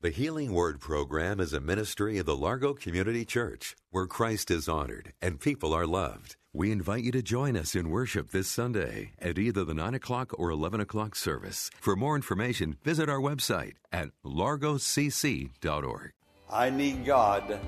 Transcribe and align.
The 0.00 0.10
Healing 0.10 0.52
Word 0.52 0.78
program 0.78 1.40
is 1.40 1.52
a 1.52 1.58
ministry 1.58 2.18
of 2.18 2.26
the 2.26 2.36
Largo 2.36 2.72
Community 2.72 3.24
Church 3.24 3.74
where 3.90 4.06
Christ 4.06 4.48
is 4.48 4.68
honored 4.68 5.12
and 5.20 5.40
people 5.40 5.74
are 5.74 5.88
loved. 5.88 6.36
We 6.52 6.70
invite 6.70 7.02
you 7.02 7.10
to 7.10 7.20
join 7.20 7.56
us 7.56 7.74
in 7.74 7.90
worship 7.90 8.30
this 8.30 8.46
Sunday 8.46 9.10
at 9.18 9.40
either 9.40 9.64
the 9.64 9.74
9 9.74 9.94
o'clock 9.94 10.38
or 10.38 10.50
11 10.50 10.78
o'clock 10.78 11.16
service. 11.16 11.68
For 11.80 11.96
more 11.96 12.14
information, 12.14 12.76
visit 12.84 13.08
our 13.08 13.18
website 13.18 13.72
at 13.90 14.10
largocc.org. 14.24 16.12
I 16.48 16.70
need 16.70 17.04
God 17.04 17.58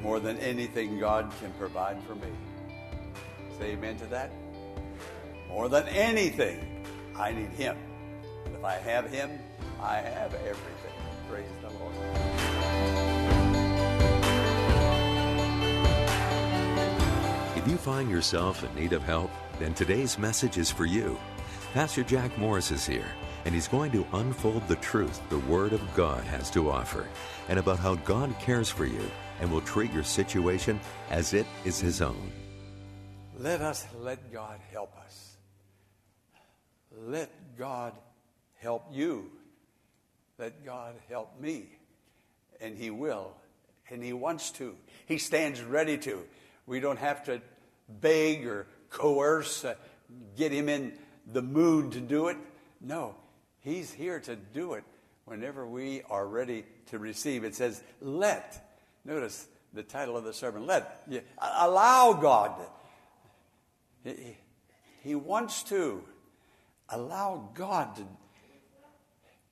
more 0.00 0.20
than 0.20 0.38
anything 0.38 1.00
God 1.00 1.32
can 1.40 1.50
provide 1.54 2.00
for 2.04 2.14
me. 2.14 2.28
Say 3.58 3.72
amen 3.72 3.96
to 3.96 4.06
that. 4.06 4.30
More 5.48 5.68
than 5.68 5.88
anything, 5.88 6.86
I 7.16 7.32
need 7.32 7.50
Him. 7.50 7.76
And 8.46 8.54
if 8.54 8.62
I 8.62 8.74
have 8.74 9.10
Him, 9.10 9.40
I 9.82 9.96
have 9.96 10.34
everything. 10.34 10.87
Praise 11.30 11.46
the 11.62 11.68
Lord. 11.78 11.94
If 17.56 17.68
you 17.68 17.76
find 17.76 18.10
yourself 18.10 18.64
in 18.64 18.74
need 18.74 18.92
of 18.92 19.02
help, 19.02 19.30
then 19.58 19.74
today's 19.74 20.18
message 20.18 20.58
is 20.58 20.70
for 20.70 20.86
you. 20.86 21.18
Pastor 21.74 22.02
Jack 22.02 22.36
Morris 22.38 22.70
is 22.70 22.86
here, 22.86 23.08
and 23.44 23.54
he's 23.54 23.68
going 23.68 23.92
to 23.92 24.06
unfold 24.14 24.66
the 24.68 24.76
truth 24.76 25.20
the 25.28 25.38
Word 25.40 25.72
of 25.72 25.82
God 25.94 26.24
has 26.24 26.50
to 26.52 26.70
offer, 26.70 27.06
and 27.48 27.58
about 27.58 27.78
how 27.78 27.96
God 27.96 28.34
cares 28.40 28.70
for 28.70 28.86
you 28.86 29.10
and 29.40 29.50
will 29.50 29.60
treat 29.60 29.92
your 29.92 30.04
situation 30.04 30.80
as 31.10 31.34
it 31.34 31.46
is 31.64 31.78
His 31.78 32.00
own. 32.00 32.32
Let 33.38 33.60
us 33.60 33.86
let 34.00 34.32
God 34.32 34.58
help 34.72 34.96
us. 34.98 35.36
Let 37.06 37.30
God 37.56 37.92
help 38.56 38.84
you. 38.90 39.30
Let 40.38 40.64
God 40.64 40.94
help 41.08 41.40
me. 41.40 41.66
And 42.60 42.76
He 42.76 42.90
will. 42.90 43.32
And 43.90 44.02
He 44.02 44.12
wants 44.12 44.50
to. 44.52 44.74
He 45.06 45.18
stands 45.18 45.62
ready 45.62 45.98
to. 45.98 46.24
We 46.66 46.80
don't 46.80 46.98
have 46.98 47.24
to 47.24 47.40
beg 47.88 48.46
or 48.46 48.66
coerce, 48.90 49.64
uh, 49.64 49.74
get 50.36 50.52
Him 50.52 50.68
in 50.68 50.92
the 51.32 51.42
mood 51.42 51.92
to 51.92 52.00
do 52.00 52.28
it. 52.28 52.36
No, 52.80 53.14
He's 53.60 53.92
here 53.92 54.20
to 54.20 54.36
do 54.36 54.74
it 54.74 54.84
whenever 55.24 55.66
we 55.66 56.02
are 56.08 56.26
ready 56.26 56.64
to 56.86 56.98
receive. 56.98 57.44
It 57.44 57.54
says, 57.54 57.82
let. 58.00 58.64
Notice 59.04 59.46
the 59.72 59.82
title 59.82 60.16
of 60.16 60.24
the 60.24 60.32
sermon. 60.32 60.66
Let. 60.66 61.02
Yeah, 61.08 61.20
allow 61.38 62.14
God. 62.14 62.52
He, 64.04 64.36
he 65.02 65.14
wants 65.14 65.62
to 65.64 66.02
allow 66.88 67.50
God 67.54 67.96
to, 67.96 68.06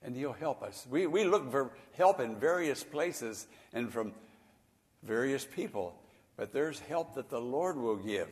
and 0.07 0.17
He'll 0.17 0.33
help 0.33 0.63
us. 0.63 0.87
We, 0.89 1.07
we 1.07 1.25
look 1.25 1.51
for 1.51 1.73
help 1.97 2.21
in 2.21 2.37
various 2.37 2.83
places 2.85 3.47
and 3.73 3.93
from 3.93 4.13
various 5.03 5.45
people, 5.45 5.95
but 6.37 6.53
there's 6.53 6.79
help 6.79 7.17
that 7.17 7.29
the 7.29 7.41
Lord 7.41 7.77
will 7.77 7.97
give. 7.97 8.29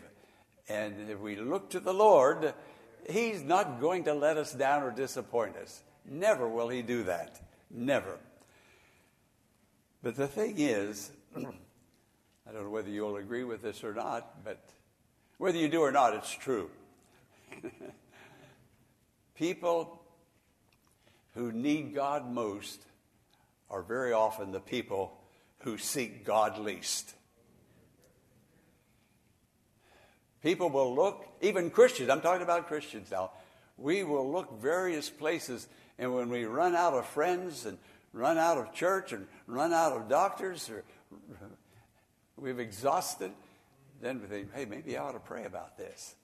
And 0.69 1.11
if 1.11 1.19
we 1.19 1.36
look 1.36 1.70
to 1.70 1.80
the 1.80 1.92
Lord, 1.92 2.55
He's 3.11 3.42
not 3.42 3.80
going 3.80 4.05
to 4.05 4.14
let 4.14 4.39
us 4.39 4.55
down 4.55 4.85
or 4.85 4.92
disappoint 4.92 5.57
us. 5.57 5.83
Never 6.08 6.48
will 6.48 6.68
He 6.68 6.80
do 6.80 7.02
that. 7.02 7.40
Never. 7.70 8.18
But 10.02 10.14
the 10.14 10.29
thing 10.29 10.55
is, 10.58 11.11
I 11.36 12.52
don't 12.52 12.64
know 12.64 12.70
whether 12.70 12.91
you'll 12.91 13.17
agree 13.17 13.45
with 13.45 13.62
this 13.62 13.83
or 13.83 13.95
not, 13.95 14.45
but 14.45 14.61
whether 15.39 15.58
you 15.58 15.68
do 15.68 15.80
or 15.80 15.91
not, 15.91 16.14
it's 16.14 16.30
true. 16.30 16.70
people 19.35 20.04
who 21.34 21.52
need 21.52 21.95
God 21.95 22.30
most 22.30 22.83
are 23.70 23.83
very 23.83 24.12
often 24.12 24.52
the 24.52 24.61
people 24.61 25.18
who 25.58 25.78
seek 25.78 26.24
God 26.24 26.58
least. 26.58 27.14
People 30.42 30.68
will 30.68 30.94
look, 30.94 31.27
even 31.40 31.70
Christians, 31.70 32.11
I'm 32.11 32.20
talking 32.20 32.42
about 32.42 32.68
Christians 32.68 33.11
now, 33.11 33.30
we 33.78 34.05
will 34.05 34.30
look 34.30 34.61
various 34.61 35.08
places, 35.11 35.67
and 35.98 36.14
when 36.14 36.28
we 36.28 36.44
run 36.44 36.77
out 36.77 36.92
of 36.92 37.06
friends 37.06 37.64
and 37.64 37.78
run 38.12 38.39
out 38.39 38.58
of 38.58 38.73
church 38.73 39.12
and 39.12 39.27
run 39.46 39.73
out 39.73 39.92
of 39.92 40.08
doctors, 40.08 40.68
or 40.70 40.84
we've 42.36 42.61
exhausted, 42.61 43.33
then 44.00 44.20
we 44.20 44.27
think, 44.27 44.55
hey, 44.55 44.67
maybe 44.67 44.96
I 44.96 45.02
ought 45.02 45.12
to 45.12 45.18
pray 45.18 45.44
about 45.44 45.78
this. 45.78 46.14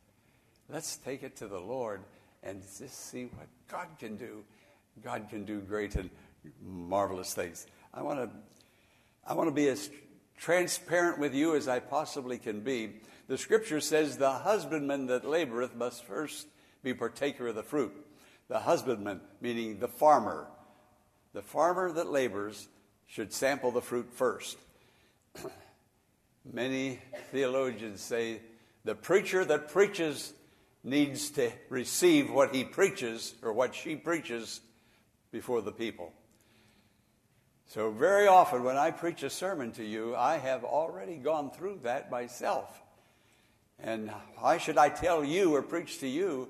Let's 0.68 0.98
take 0.98 1.22
it 1.22 1.36
to 1.36 1.48
the 1.48 1.58
Lord 1.58 2.02
and 2.42 2.62
just 2.78 3.10
see 3.10 3.24
what 3.24 3.48
God 3.68 3.88
can 3.98 4.16
do. 4.16 4.44
God 5.02 5.28
can 5.30 5.44
do 5.44 5.60
great 5.60 5.94
and 5.94 6.10
marvelous 6.62 7.34
things. 7.34 7.66
I 7.92 8.02
want 8.02 8.20
to, 8.20 8.30
I 9.26 9.34
want 9.34 9.48
to 9.48 9.54
be 9.54 9.68
as 9.68 9.90
transparent 10.38 11.18
with 11.18 11.34
you 11.34 11.54
as 11.54 11.68
I 11.68 11.80
possibly 11.80 12.38
can 12.38 12.60
be. 12.60 13.00
The 13.28 13.38
scripture 13.38 13.80
says, 13.80 14.16
The 14.16 14.30
husbandman 14.30 15.06
that 15.06 15.24
laboreth 15.24 15.74
must 15.74 16.04
first 16.04 16.46
be 16.82 16.94
partaker 16.94 17.48
of 17.48 17.54
the 17.54 17.62
fruit. 17.62 17.92
The 18.48 18.60
husbandman, 18.60 19.20
meaning 19.40 19.78
the 19.78 19.88
farmer. 19.88 20.48
The 21.32 21.42
farmer 21.42 21.92
that 21.92 22.10
labors 22.10 22.68
should 23.06 23.32
sample 23.32 23.70
the 23.70 23.80
fruit 23.80 24.12
first. 24.12 24.56
Many 26.52 27.00
theologians 27.30 28.00
say 28.00 28.40
the 28.84 28.94
preacher 28.94 29.44
that 29.44 29.68
preaches 29.68 30.32
needs 30.82 31.30
to 31.30 31.52
receive 31.68 32.30
what 32.30 32.54
he 32.54 32.64
preaches 32.64 33.34
or 33.42 33.52
what 33.52 33.74
she 33.74 33.94
preaches 33.94 34.60
before 35.32 35.62
the 35.62 35.72
people. 35.72 36.12
So, 37.66 37.90
very 37.90 38.26
often 38.26 38.64
when 38.64 38.76
I 38.76 38.90
preach 38.90 39.22
a 39.22 39.30
sermon 39.30 39.70
to 39.72 39.84
you, 39.84 40.16
I 40.16 40.38
have 40.38 40.64
already 40.64 41.16
gone 41.16 41.52
through 41.52 41.80
that 41.84 42.10
myself. 42.10 42.82
And 43.78 44.10
why 44.38 44.58
should 44.58 44.76
I 44.76 44.88
tell 44.88 45.24
you 45.24 45.54
or 45.54 45.62
preach 45.62 46.00
to 46.00 46.08
you 46.08 46.48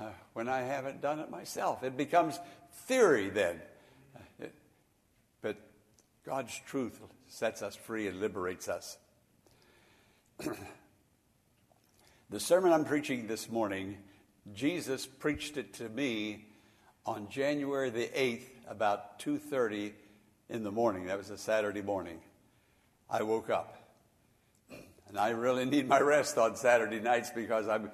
uh, 0.00 0.06
when 0.32 0.48
I 0.48 0.62
haven't 0.62 1.02
done 1.02 1.20
it 1.20 1.30
myself? 1.30 1.84
It 1.84 1.96
becomes 1.96 2.40
theory 2.86 3.28
then. 3.28 3.60
but 5.42 5.56
God's 6.24 6.58
truth 6.66 6.98
sets 7.28 7.60
us 7.60 7.76
free 7.76 8.08
and 8.08 8.18
liberates 8.18 8.68
us. 8.68 8.96
the 12.30 12.40
sermon 12.40 12.72
I'm 12.72 12.86
preaching 12.86 13.26
this 13.26 13.50
morning, 13.50 13.98
Jesus 14.54 15.04
preached 15.04 15.58
it 15.58 15.74
to 15.74 15.90
me 15.90 16.46
on 17.04 17.28
January 17.28 17.90
the 17.90 18.08
8th 18.08 18.48
about 18.68 19.18
2:30 19.18 19.92
in 20.48 20.62
the 20.62 20.70
morning. 20.70 21.06
That 21.06 21.18
was 21.18 21.30
a 21.30 21.38
Saturday 21.38 21.82
morning. 21.82 22.20
I 23.08 23.22
woke 23.22 23.50
up. 23.50 23.76
And 25.08 25.18
I 25.18 25.30
really 25.30 25.66
need 25.66 25.88
my 25.88 26.00
rest 26.00 26.38
on 26.38 26.56
Saturday 26.56 27.00
nights 27.00 27.30
because 27.30 27.68
I'm 27.68 27.90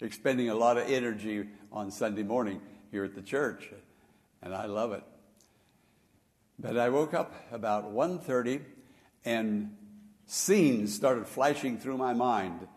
expending 0.00 0.50
a 0.50 0.54
lot 0.54 0.76
of 0.76 0.88
energy 0.88 1.48
on 1.72 1.90
Sunday 1.90 2.22
morning 2.22 2.60
here 2.92 3.04
at 3.04 3.14
the 3.14 3.22
church. 3.22 3.72
And 4.40 4.54
I 4.54 4.66
love 4.66 4.92
it. 4.92 5.02
But 6.58 6.78
I 6.78 6.90
woke 6.90 7.14
up 7.14 7.34
about 7.50 7.90
1:30 7.90 8.64
and 9.24 9.76
scenes 10.26 10.94
started 10.94 11.26
flashing 11.26 11.78
through 11.78 11.96
my 11.96 12.12
mind 12.12 12.68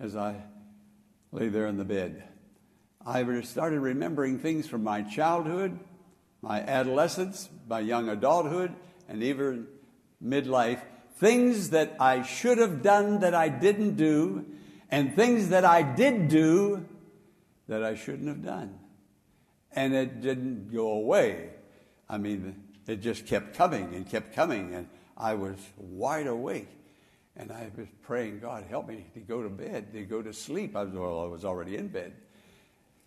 as 0.00 0.16
I 0.16 0.42
lay 1.32 1.48
there 1.48 1.66
in 1.66 1.76
the 1.76 1.84
bed. 1.84 2.31
I 3.04 3.40
started 3.42 3.80
remembering 3.80 4.38
things 4.38 4.68
from 4.68 4.84
my 4.84 5.02
childhood, 5.02 5.78
my 6.40 6.60
adolescence, 6.60 7.48
my 7.68 7.80
young 7.80 8.08
adulthood, 8.08 8.74
and 9.08 9.22
even 9.22 9.66
midlife. 10.24 10.80
Things 11.16 11.70
that 11.70 11.96
I 12.00 12.22
should 12.22 12.58
have 12.58 12.82
done 12.82 13.20
that 13.20 13.34
I 13.34 13.48
didn't 13.48 13.96
do, 13.96 14.44
and 14.90 15.14
things 15.14 15.48
that 15.48 15.64
I 15.64 15.82
did 15.82 16.28
do 16.28 16.84
that 17.68 17.82
I 17.82 17.94
shouldn't 17.94 18.28
have 18.28 18.44
done. 18.44 18.78
And 19.72 19.94
it 19.94 20.20
didn't 20.20 20.72
go 20.72 20.92
away. 20.92 21.50
I 22.08 22.18
mean, 22.18 22.62
it 22.86 22.96
just 23.00 23.26
kept 23.26 23.56
coming 23.56 23.94
and 23.94 24.08
kept 24.08 24.34
coming, 24.34 24.74
and 24.74 24.88
I 25.16 25.34
was 25.34 25.56
wide 25.76 26.26
awake. 26.26 26.68
And 27.34 27.50
I 27.50 27.70
was 27.76 27.86
praying, 28.02 28.40
God, 28.40 28.64
help 28.68 28.88
me 28.88 29.06
to 29.14 29.20
go 29.20 29.42
to 29.42 29.48
bed, 29.48 29.92
to 29.94 30.04
go 30.04 30.20
to 30.20 30.32
sleep. 30.32 30.76
I 30.76 30.84
was, 30.84 30.92
well, 30.92 31.22
I 31.22 31.26
was 31.26 31.44
already 31.44 31.76
in 31.76 31.88
bed. 31.88 32.12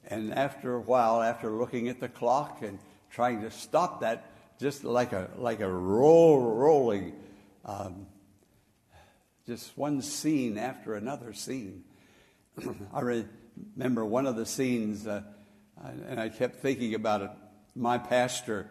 And 0.08 0.34
after 0.34 0.76
a 0.76 0.82
while, 0.82 1.22
after 1.22 1.50
looking 1.50 1.90
at 1.90 2.00
the 2.00 2.10
clock 2.10 2.62
and 2.62 2.80
trying 3.10 3.42
to 3.42 3.52
stop 3.52 4.02
that 4.02 4.32
just 4.60 4.84
like 4.84 5.14
a, 5.14 5.30
like 5.38 5.60
a 5.60 5.70
roll, 5.70 6.40
rolling, 6.40 7.14
um, 7.66 8.08
just 9.46 9.78
one 9.78 10.02
scene 10.02 10.58
after 10.58 10.96
another 10.96 11.34
scene. 11.34 11.84
I 12.94 13.24
remember 13.76 14.06
one 14.06 14.26
of 14.28 14.36
the 14.36 14.46
scenes, 14.46 15.08
uh, 15.08 15.24
and 16.08 16.20
I 16.20 16.30
kept 16.30 16.62
thinking 16.62 16.94
about 16.94 17.22
it. 17.22 17.30
My 17.76 17.98
pastor, 17.98 18.70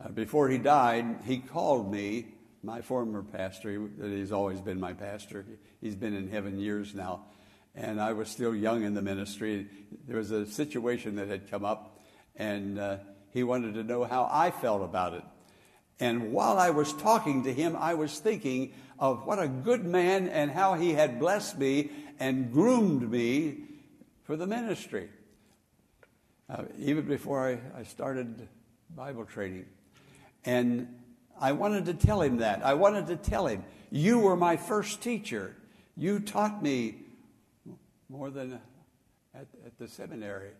uh, 0.00 0.08
before 0.08 0.48
he 0.48 0.58
died, 0.58 1.20
he 1.26 1.38
called 1.38 1.92
me, 1.92 2.28
my 2.62 2.80
former 2.80 3.22
pastor, 3.22 3.88
he's 4.02 4.32
always 4.32 4.60
been 4.60 4.80
my 4.80 4.92
pastor. 4.92 5.46
He's 5.80 5.94
been 5.94 6.14
in 6.14 6.28
heaven 6.28 6.58
years 6.58 6.94
now. 6.94 7.26
And 7.76 8.00
I 8.00 8.14
was 8.14 8.28
still 8.28 8.54
young 8.54 8.82
in 8.82 8.94
the 8.94 9.02
ministry. 9.02 9.68
There 10.08 10.16
was 10.16 10.30
a 10.30 10.46
situation 10.46 11.16
that 11.16 11.28
had 11.28 11.50
come 11.50 11.64
up, 11.64 12.00
and 12.34 12.78
uh, 12.78 12.96
he 13.32 13.42
wanted 13.42 13.74
to 13.74 13.84
know 13.84 14.04
how 14.04 14.28
I 14.32 14.50
felt 14.50 14.82
about 14.82 15.12
it. 15.12 15.22
And 16.00 16.32
while 16.32 16.58
I 16.58 16.70
was 16.70 16.92
talking 16.94 17.44
to 17.44 17.52
him, 17.52 17.76
I 17.78 17.94
was 17.94 18.18
thinking 18.18 18.72
of 18.98 19.26
what 19.26 19.38
a 19.38 19.46
good 19.46 19.84
man 19.84 20.28
and 20.28 20.50
how 20.50 20.74
he 20.74 20.94
had 20.94 21.20
blessed 21.20 21.58
me 21.58 21.90
and 22.18 22.50
groomed 22.50 23.10
me 23.10 23.64
for 24.24 24.36
the 24.36 24.46
ministry. 24.46 25.10
Uh, 26.48 26.62
even 26.78 27.06
before 27.06 27.46
I, 27.46 27.80
I 27.80 27.82
started 27.82 28.48
Bible 28.94 29.24
training. 29.24 29.66
And 30.44 30.88
I 31.38 31.52
wanted 31.52 31.86
to 31.86 31.94
tell 31.94 32.22
him 32.22 32.38
that. 32.38 32.64
I 32.64 32.74
wanted 32.74 33.08
to 33.08 33.16
tell 33.16 33.46
him, 33.46 33.64
You 33.90 34.18
were 34.18 34.36
my 34.36 34.56
first 34.56 35.02
teacher. 35.02 35.56
You 35.96 36.20
taught 36.20 36.62
me 36.62 37.05
more 38.08 38.30
than 38.30 38.60
at, 39.34 39.46
at 39.64 39.78
the 39.78 39.88
seminary. 39.88 40.50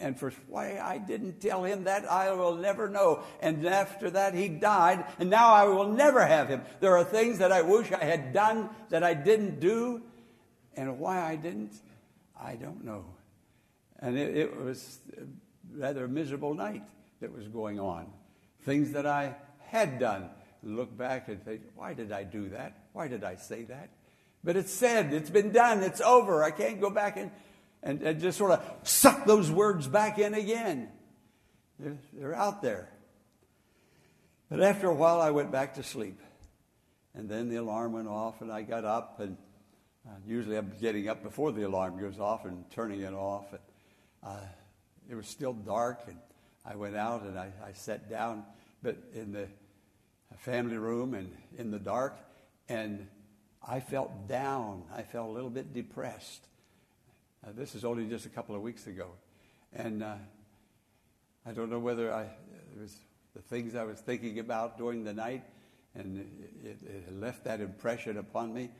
And 0.00 0.18
for 0.18 0.32
why 0.46 0.78
I 0.78 0.98
didn't 0.98 1.40
tell 1.40 1.64
him 1.64 1.84
that, 1.84 2.10
I 2.10 2.32
will 2.32 2.54
never 2.54 2.88
know. 2.88 3.24
And 3.40 3.66
after 3.66 4.10
that, 4.10 4.34
he 4.34 4.48
died, 4.48 5.04
and 5.18 5.28
now 5.28 5.52
I 5.52 5.64
will 5.64 5.88
never 5.88 6.24
have 6.24 6.48
him. 6.48 6.62
There 6.80 6.96
are 6.96 7.04
things 7.04 7.38
that 7.38 7.50
I 7.50 7.62
wish 7.62 7.90
I 7.90 8.04
had 8.04 8.32
done 8.32 8.70
that 8.90 9.02
I 9.02 9.14
didn't 9.14 9.58
do, 9.58 10.02
and 10.76 11.00
why 11.00 11.20
I 11.20 11.34
didn't, 11.34 11.74
I 12.40 12.54
don't 12.54 12.84
know. 12.84 13.06
And 13.98 14.16
it, 14.16 14.36
it 14.36 14.56
was 14.56 15.00
a 15.16 15.24
rather 15.76 16.06
miserable 16.06 16.54
night 16.54 16.84
that 17.20 17.32
was 17.32 17.48
going 17.48 17.80
on. 17.80 18.06
Things 18.62 18.92
that 18.92 19.06
I 19.06 19.34
had 19.58 19.98
done. 19.98 20.30
Look 20.62 20.96
back 20.96 21.28
and 21.28 21.44
think, 21.44 21.62
why 21.74 21.94
did 21.94 22.12
I 22.12 22.22
do 22.22 22.48
that? 22.50 22.84
Why 22.92 23.08
did 23.08 23.24
I 23.24 23.34
say 23.34 23.64
that? 23.64 23.90
But 24.48 24.56
it's 24.56 24.72
said, 24.72 25.12
it's 25.12 25.28
been 25.28 25.52
done, 25.52 25.82
it's 25.82 26.00
over. 26.00 26.42
I 26.42 26.52
can't 26.52 26.80
go 26.80 26.88
back 26.88 27.18
and 27.18 27.30
and, 27.82 28.00
and 28.00 28.18
just 28.18 28.38
sort 28.38 28.52
of 28.52 28.64
suck 28.82 29.26
those 29.26 29.50
words 29.50 29.86
back 29.86 30.18
in 30.18 30.32
again. 30.32 30.88
They're, 31.78 31.98
they're 32.14 32.34
out 32.34 32.62
there. 32.62 32.88
But 34.48 34.62
after 34.62 34.88
a 34.88 34.94
while, 34.94 35.20
I 35.20 35.32
went 35.32 35.52
back 35.52 35.74
to 35.74 35.82
sleep. 35.82 36.18
And 37.12 37.28
then 37.28 37.50
the 37.50 37.56
alarm 37.56 37.92
went 37.92 38.08
off, 38.08 38.40
and 38.40 38.50
I 38.50 38.62
got 38.62 38.86
up. 38.86 39.20
And 39.20 39.36
uh, 40.08 40.12
usually 40.26 40.56
I'm 40.56 40.72
getting 40.80 41.10
up 41.10 41.22
before 41.22 41.52
the 41.52 41.64
alarm 41.64 42.00
goes 42.00 42.18
off 42.18 42.46
and 42.46 42.64
turning 42.70 43.02
it 43.02 43.12
off. 43.12 43.52
And, 43.52 43.60
uh, 44.22 44.46
it 45.10 45.14
was 45.14 45.28
still 45.28 45.52
dark, 45.52 46.04
and 46.06 46.16
I 46.64 46.74
went 46.74 46.96
out 46.96 47.20
and 47.24 47.38
I, 47.38 47.52
I 47.62 47.74
sat 47.74 48.08
down, 48.08 48.44
but 48.82 48.96
in 49.12 49.30
the 49.30 49.46
family 50.38 50.78
room 50.78 51.12
and 51.12 51.30
in 51.58 51.70
the 51.70 51.78
dark, 51.78 52.16
and 52.70 53.08
I 53.66 53.80
felt 53.80 54.28
down. 54.28 54.84
I 54.94 55.02
felt 55.02 55.28
a 55.28 55.32
little 55.32 55.50
bit 55.50 55.72
depressed. 55.72 56.46
Uh, 57.46 57.50
this 57.54 57.74
is 57.74 57.84
only 57.84 58.06
just 58.06 58.26
a 58.26 58.28
couple 58.28 58.54
of 58.54 58.62
weeks 58.62 58.86
ago. 58.86 59.08
And 59.72 60.02
uh, 60.02 60.14
I 61.46 61.52
don't 61.52 61.70
know 61.70 61.78
whether 61.78 62.12
I, 62.12 62.22
it 62.22 62.80
was 62.80 62.96
the 63.34 63.42
things 63.42 63.74
I 63.74 63.84
was 63.84 63.98
thinking 64.00 64.38
about 64.38 64.78
during 64.78 65.04
the 65.04 65.12
night, 65.12 65.44
and 65.94 66.18
it, 66.64 66.78
it 66.82 67.20
left 67.20 67.44
that 67.44 67.60
impression 67.60 68.18
upon 68.18 68.52
me. 68.52 68.70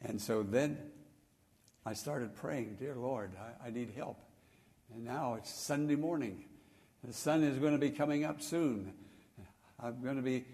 And 0.00 0.20
so 0.20 0.42
then 0.42 0.78
I 1.84 1.94
started 1.94 2.34
praying, 2.34 2.76
Dear 2.78 2.94
Lord, 2.94 3.32
I, 3.38 3.68
I 3.68 3.70
need 3.70 3.92
help. 3.96 4.18
And 4.94 5.04
now 5.04 5.34
it's 5.34 5.50
Sunday 5.52 5.96
morning. 5.96 6.44
The 7.04 7.12
sun 7.12 7.42
is 7.42 7.58
going 7.58 7.72
to 7.72 7.78
be 7.78 7.90
coming 7.90 8.24
up 8.24 8.40
soon. 8.40 8.92
I'm 9.80 10.02
going 10.02 10.16
to 10.16 10.22
be 10.22 10.44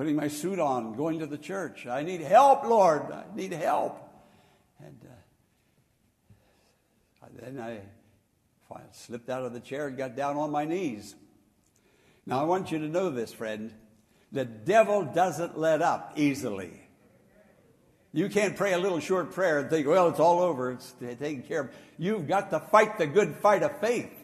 putting 0.00 0.16
my 0.16 0.28
suit 0.28 0.58
on, 0.58 0.94
going 0.94 1.18
to 1.18 1.26
the 1.26 1.36
church. 1.36 1.86
I 1.86 2.02
need 2.02 2.22
help, 2.22 2.64
Lord. 2.64 3.12
I 3.12 3.24
need 3.34 3.52
help. 3.52 4.00
And 4.82 4.98
uh, 7.22 7.26
then 7.38 7.60
I 7.60 7.80
slipped 8.92 9.28
out 9.28 9.42
of 9.42 9.52
the 9.52 9.60
chair 9.60 9.88
and 9.88 9.98
got 9.98 10.16
down 10.16 10.38
on 10.38 10.50
my 10.50 10.64
knees. 10.64 11.14
Now, 12.24 12.40
I 12.40 12.44
want 12.44 12.72
you 12.72 12.78
to 12.78 12.88
know 12.88 13.10
this, 13.10 13.30
friend. 13.34 13.74
The 14.32 14.46
devil 14.46 15.04
doesn't 15.04 15.58
let 15.58 15.82
up 15.82 16.14
easily. 16.16 16.80
You 18.14 18.30
can't 18.30 18.56
pray 18.56 18.72
a 18.72 18.78
little 18.78 19.00
short 19.00 19.32
prayer 19.32 19.58
and 19.58 19.68
think, 19.68 19.86
well, 19.86 20.08
it's 20.08 20.18
all 20.18 20.40
over, 20.40 20.70
it's 20.70 20.94
taken 20.98 21.42
care 21.42 21.60
of. 21.60 21.70
You've 21.98 22.26
got 22.26 22.48
to 22.52 22.60
fight 22.60 22.96
the 22.96 23.06
good 23.06 23.36
fight 23.36 23.62
of 23.62 23.78
faith. 23.80 24.14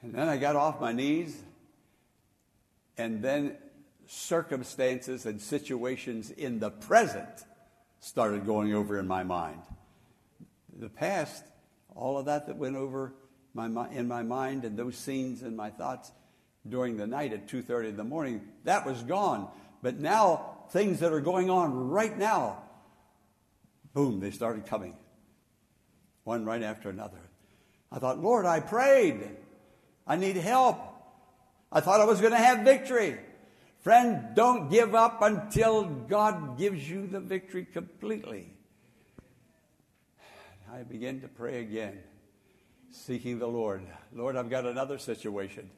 And 0.00 0.14
then 0.14 0.28
I 0.28 0.36
got 0.36 0.54
off 0.54 0.80
my 0.80 0.92
knees, 0.92 1.36
and 2.96 3.20
then 3.20 3.56
circumstances 4.06 5.26
and 5.26 5.40
situations 5.40 6.30
in 6.30 6.58
the 6.58 6.70
present 6.70 7.44
started 8.00 8.46
going 8.46 8.74
over 8.74 8.98
in 8.98 9.06
my 9.06 9.22
mind 9.22 9.60
the 10.78 10.88
past, 10.88 11.44
all 11.94 12.18
of 12.18 12.26
that 12.26 12.46
that 12.46 12.56
went 12.56 12.76
over 12.76 13.14
my, 13.54 13.66
in 13.90 14.08
my 14.08 14.22
mind 14.22 14.64
and 14.64 14.76
those 14.76 14.96
scenes 14.96 15.42
and 15.42 15.56
my 15.56 15.70
thoughts 15.70 16.10
during 16.68 16.96
the 16.96 17.06
night 17.06 17.32
at 17.32 17.48
2.30 17.48 17.90
in 17.90 17.96
the 17.96 18.04
morning, 18.04 18.40
that 18.64 18.86
was 18.86 19.02
gone. 19.02 19.48
But 19.82 19.98
now, 19.98 20.58
things 20.70 21.00
that 21.00 21.12
are 21.12 21.20
going 21.20 21.50
on 21.50 21.90
right 21.90 22.16
now, 22.16 22.62
boom, 23.94 24.20
they 24.20 24.30
started 24.30 24.66
coming. 24.66 24.94
One 26.24 26.44
right 26.44 26.62
after 26.62 26.88
another. 26.88 27.18
I 27.90 27.98
thought, 27.98 28.20
Lord, 28.20 28.46
I 28.46 28.60
prayed. 28.60 29.28
I 30.06 30.16
need 30.16 30.36
help. 30.36 30.78
I 31.70 31.80
thought 31.80 32.00
I 32.00 32.04
was 32.04 32.20
going 32.20 32.32
to 32.32 32.38
have 32.38 32.60
victory. 32.60 33.18
Friend, 33.82 34.28
don't 34.34 34.70
give 34.70 34.94
up 34.94 35.22
until 35.22 35.84
God 35.84 36.56
gives 36.56 36.88
you 36.88 37.08
the 37.08 37.18
victory 37.18 37.64
completely. 37.64 38.54
I 40.72 40.84
began 40.84 41.20
to 41.20 41.28
pray 41.28 41.60
again, 41.60 41.98
seeking 42.90 43.40
the 43.40 43.48
Lord. 43.48 43.82
Lord, 44.12 44.36
I've 44.36 44.48
got 44.48 44.66
another 44.66 44.98
situation. 44.98 45.68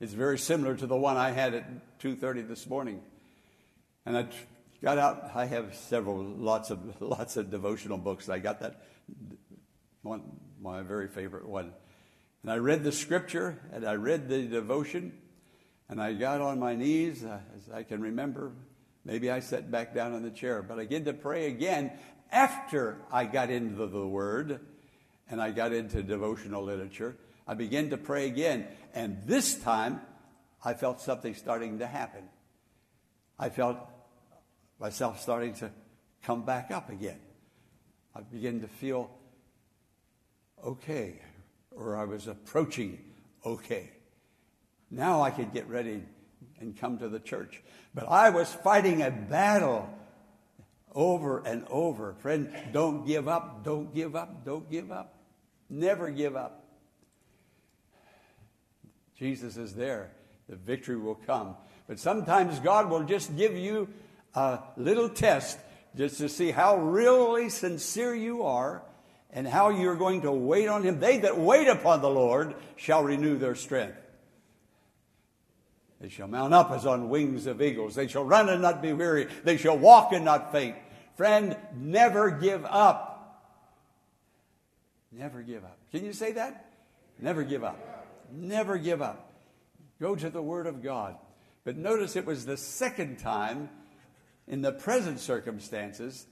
It's 0.00 0.12
very 0.12 0.38
similar 0.38 0.74
to 0.76 0.86
the 0.88 0.96
one 0.96 1.16
I 1.16 1.30
had 1.30 1.54
at 1.54 1.98
2:30 2.00 2.48
this 2.48 2.68
morning. 2.68 3.00
And 4.04 4.18
I 4.18 4.26
got 4.82 4.98
out. 4.98 5.30
I 5.32 5.46
have 5.46 5.76
several, 5.76 6.20
lots 6.20 6.70
of 6.70 7.00
lots 7.00 7.36
of 7.36 7.48
devotional 7.48 7.96
books. 7.96 8.28
I 8.28 8.40
got 8.40 8.58
that 8.58 8.82
one, 10.02 10.22
my 10.60 10.82
very 10.82 11.06
favorite 11.06 11.48
one. 11.48 11.72
And 12.42 12.50
I 12.50 12.56
read 12.56 12.82
the 12.82 12.90
scripture 12.90 13.60
and 13.72 13.86
I 13.86 13.94
read 13.94 14.28
the 14.28 14.42
devotion, 14.48 15.16
and 15.92 16.00
I 16.00 16.14
got 16.14 16.40
on 16.40 16.58
my 16.58 16.74
knees 16.74 17.22
uh, 17.22 17.38
as 17.54 17.70
I 17.70 17.82
can 17.82 18.00
remember. 18.00 18.52
Maybe 19.04 19.30
I 19.30 19.40
sat 19.40 19.70
back 19.70 19.94
down 19.94 20.14
in 20.14 20.22
the 20.22 20.30
chair, 20.30 20.62
but 20.62 20.78
I 20.78 20.84
began 20.84 21.04
to 21.04 21.12
pray 21.12 21.48
again, 21.48 21.92
after 22.30 22.96
I 23.12 23.26
got 23.26 23.50
into 23.50 23.86
the 23.86 24.06
Word 24.06 24.60
and 25.28 25.38
I 25.38 25.50
got 25.50 25.74
into 25.74 26.02
devotional 26.02 26.62
literature, 26.62 27.14
I 27.46 27.52
began 27.52 27.90
to 27.90 27.98
pray 27.98 28.26
again. 28.26 28.68
And 28.94 29.18
this 29.26 29.54
time, 29.54 30.00
I 30.64 30.72
felt 30.72 31.02
something 31.02 31.34
starting 31.34 31.80
to 31.80 31.86
happen. 31.86 32.22
I 33.38 33.50
felt 33.50 33.76
myself 34.80 35.20
starting 35.20 35.52
to 35.56 35.70
come 36.22 36.46
back 36.46 36.70
up 36.70 36.88
again. 36.88 37.20
I 38.16 38.22
began 38.22 38.62
to 38.62 38.66
feel 38.66 39.10
okay, 40.64 41.20
or 41.70 41.98
I 41.98 42.04
was 42.06 42.28
approaching 42.28 42.98
okay. 43.44 43.90
Now 44.92 45.22
I 45.22 45.30
could 45.30 45.54
get 45.54 45.66
ready 45.68 46.02
and 46.60 46.76
come 46.76 46.98
to 46.98 47.08
the 47.08 47.18
church. 47.18 47.62
But 47.94 48.08
I 48.08 48.28
was 48.28 48.52
fighting 48.52 49.00
a 49.00 49.10
battle 49.10 49.88
over 50.94 51.38
and 51.38 51.64
over. 51.70 52.14
Friend, 52.20 52.52
don't 52.72 53.06
give 53.06 53.26
up, 53.26 53.64
don't 53.64 53.94
give 53.94 54.14
up, 54.14 54.44
don't 54.44 54.70
give 54.70 54.92
up. 54.92 55.14
Never 55.70 56.10
give 56.10 56.36
up. 56.36 56.66
Jesus 59.16 59.56
is 59.56 59.74
there. 59.74 60.10
The 60.48 60.56
victory 60.56 60.98
will 60.98 61.14
come. 61.14 61.56
But 61.88 61.98
sometimes 61.98 62.60
God 62.60 62.90
will 62.90 63.04
just 63.04 63.34
give 63.34 63.56
you 63.56 63.88
a 64.34 64.58
little 64.76 65.08
test 65.08 65.58
just 65.96 66.18
to 66.18 66.28
see 66.28 66.50
how 66.50 66.76
really 66.76 67.48
sincere 67.48 68.14
you 68.14 68.42
are 68.42 68.82
and 69.30 69.48
how 69.48 69.70
you're 69.70 69.96
going 69.96 70.22
to 70.22 70.32
wait 70.32 70.68
on 70.68 70.82
Him. 70.82 71.00
They 71.00 71.18
that 71.18 71.38
wait 71.38 71.68
upon 71.68 72.02
the 72.02 72.10
Lord 72.10 72.54
shall 72.76 73.02
renew 73.02 73.38
their 73.38 73.54
strength. 73.54 73.96
They 76.02 76.08
shall 76.08 76.26
mount 76.26 76.52
up 76.52 76.72
as 76.72 76.84
on 76.84 77.08
wings 77.08 77.46
of 77.46 77.62
eagles. 77.62 77.94
They 77.94 78.08
shall 78.08 78.24
run 78.24 78.48
and 78.48 78.60
not 78.60 78.82
be 78.82 78.92
weary. 78.92 79.28
They 79.44 79.56
shall 79.56 79.78
walk 79.78 80.12
and 80.12 80.24
not 80.24 80.50
faint. 80.50 80.74
Friend, 81.16 81.56
never 81.76 82.32
give 82.32 82.64
up. 82.64 83.48
Never 85.12 85.42
give 85.42 85.62
up. 85.62 85.78
Can 85.92 86.04
you 86.04 86.12
say 86.12 86.32
that? 86.32 86.72
Never 87.20 87.44
give 87.44 87.62
up. 87.62 87.78
Never 88.32 88.78
give 88.78 89.00
up. 89.00 89.32
Go 90.00 90.16
to 90.16 90.28
the 90.28 90.42
Word 90.42 90.66
of 90.66 90.82
God. 90.82 91.14
But 91.62 91.76
notice 91.76 92.16
it 92.16 92.26
was 92.26 92.46
the 92.46 92.56
second 92.56 93.20
time 93.20 93.70
in 94.48 94.60
the 94.60 94.72
present 94.72 95.20
circumstances 95.20 96.26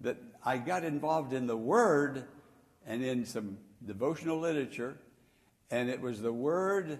that 0.00 0.16
I 0.44 0.58
got 0.58 0.82
involved 0.82 1.32
in 1.32 1.46
the 1.46 1.56
Word 1.56 2.24
and 2.84 3.04
in 3.04 3.24
some 3.24 3.58
devotional 3.84 4.40
literature, 4.40 4.98
and 5.70 5.88
it 5.88 6.00
was 6.00 6.20
the 6.20 6.32
Word 6.32 6.98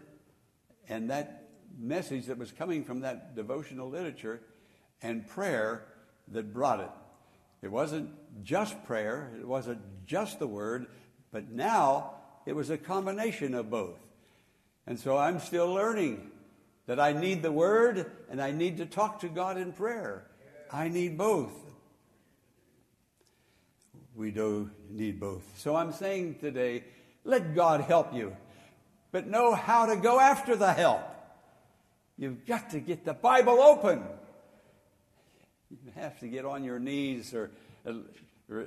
and 0.89 1.11
that 1.11 1.46
message 1.79 2.27
that 2.27 2.39
was 2.39 2.53
coming 2.53 2.85
from 2.85 3.01
that 3.01 3.35
devotional 3.35 3.89
literature 3.89 4.41
and 5.03 5.27
prayer 5.27 5.87
that 6.29 6.53
brought 6.53 6.81
it. 6.81 6.91
It 7.63 7.71
wasn't 7.71 8.11
just 8.43 8.85
prayer, 8.85 9.33
it 9.39 9.47
wasn't 9.47 9.81
just 10.07 10.39
the 10.39 10.47
Word, 10.47 10.87
but 11.33 11.51
now 11.51 12.15
it 12.45 12.55
was 12.55 12.71
a 12.71 12.79
combination 12.79 13.55
of 13.55 13.71
both. 13.71 13.99
And 14.87 14.99
so 14.99 15.17
I'm 15.17 15.41
still 15.41 15.73
learning 15.73 16.31
that 16.87 17.01
I 17.01 17.13
need 17.13 17.43
the 17.43 17.53
Word 17.53 18.11
and 18.31 18.41
I 18.41 18.53
need 18.53 18.77
to 18.79 18.87
talk 18.87 19.21
to 19.21 19.29
God 19.29 19.57
in 19.57 19.73
prayer. 19.73 20.27
I 20.71 20.89
need 20.89 21.19
both. 21.19 21.53
We 24.15 24.31
do 24.31 24.71
need 24.89 25.21
both. 25.21 25.43
So 25.59 25.77
I'm 25.77 25.93
saying 25.93 26.37
today, 26.41 26.85
let 27.25 27.55
God 27.55 27.83
help 27.83 28.15
you, 28.15 28.37
but 29.13 29.27
know 29.27 29.55
how 29.55 29.87
to 29.87 29.97
go 29.97 30.21
after 30.21 30.57
the 30.57 30.73
help. 30.73 31.03
You've 32.19 32.47
got 32.47 32.71
to 32.71 32.81
get 32.81 33.05
the 33.05 33.15
Bible 33.15 33.61
open. 33.61 34.03
You 35.71 35.93
have 35.97 36.19
to 36.21 36.29
get 36.29 36.45
on 36.45 36.65
your 36.65 36.79
knees 36.79 37.35
or, 37.35 37.51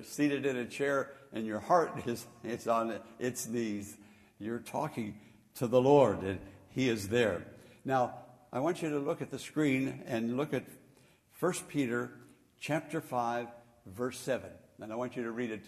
seated 0.04 0.46
in 0.46 0.58
a 0.58 0.66
chair 0.66 1.12
and 1.32 1.46
your 1.46 1.60
heart 1.60 1.92
is 2.06 2.26
it's 2.44 2.68
on 2.68 3.00
its 3.18 3.48
knees. 3.48 3.98
You're 4.40 4.60
talking 4.60 5.16
to 5.56 5.68
the 5.68 5.82
Lord 5.82 6.22
and 6.22 6.40
He 6.70 6.90
is 6.90 7.10
there. 7.10 7.44
Now, 7.86 8.16
I 8.52 8.60
want 8.60 8.82
you 8.82 8.90
to 8.90 9.00
look 9.00 9.22
at 9.22 9.32
the 9.32 9.40
screen 9.40 10.04
and 10.06 10.36
look 10.36 10.54
at 10.54 10.66
1 11.40 11.54
Peter 11.68 12.12
chapter 12.60 13.00
5, 13.00 13.48
verse 13.86 14.20
7. 14.20 14.50
And 14.82 14.92
I 14.92 14.96
want 14.96 15.16
you 15.16 15.24
to 15.24 15.32
read 15.32 15.52
it 15.52 15.64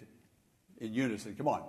in 0.80 0.94
unison. 0.94 1.36
Come 1.36 1.48
on. 1.48 1.64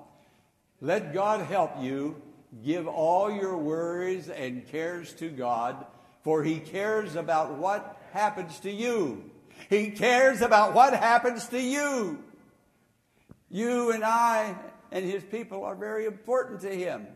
Let 0.80 1.14
God 1.14 1.46
help 1.46 1.80
you. 1.80 2.20
Give 2.64 2.86
all 2.86 3.30
your 3.30 3.56
worries 3.56 4.28
and 4.28 4.66
cares 4.68 5.12
to 5.14 5.30
God, 5.30 5.86
for 6.22 6.42
He 6.42 6.58
cares 6.58 7.16
about 7.16 7.58
what 7.58 8.00
happens 8.12 8.60
to 8.60 8.70
you. 8.70 9.30
He 9.68 9.90
cares 9.90 10.40
about 10.40 10.74
what 10.74 10.94
happens 10.94 11.48
to 11.48 11.60
you. 11.60 12.22
You 13.50 13.92
and 13.92 14.04
I 14.04 14.56
and 14.90 15.04
His 15.04 15.22
people 15.24 15.64
are 15.64 15.74
very 15.74 16.06
important 16.06 16.60
to 16.62 16.74
Him. 16.74 17.06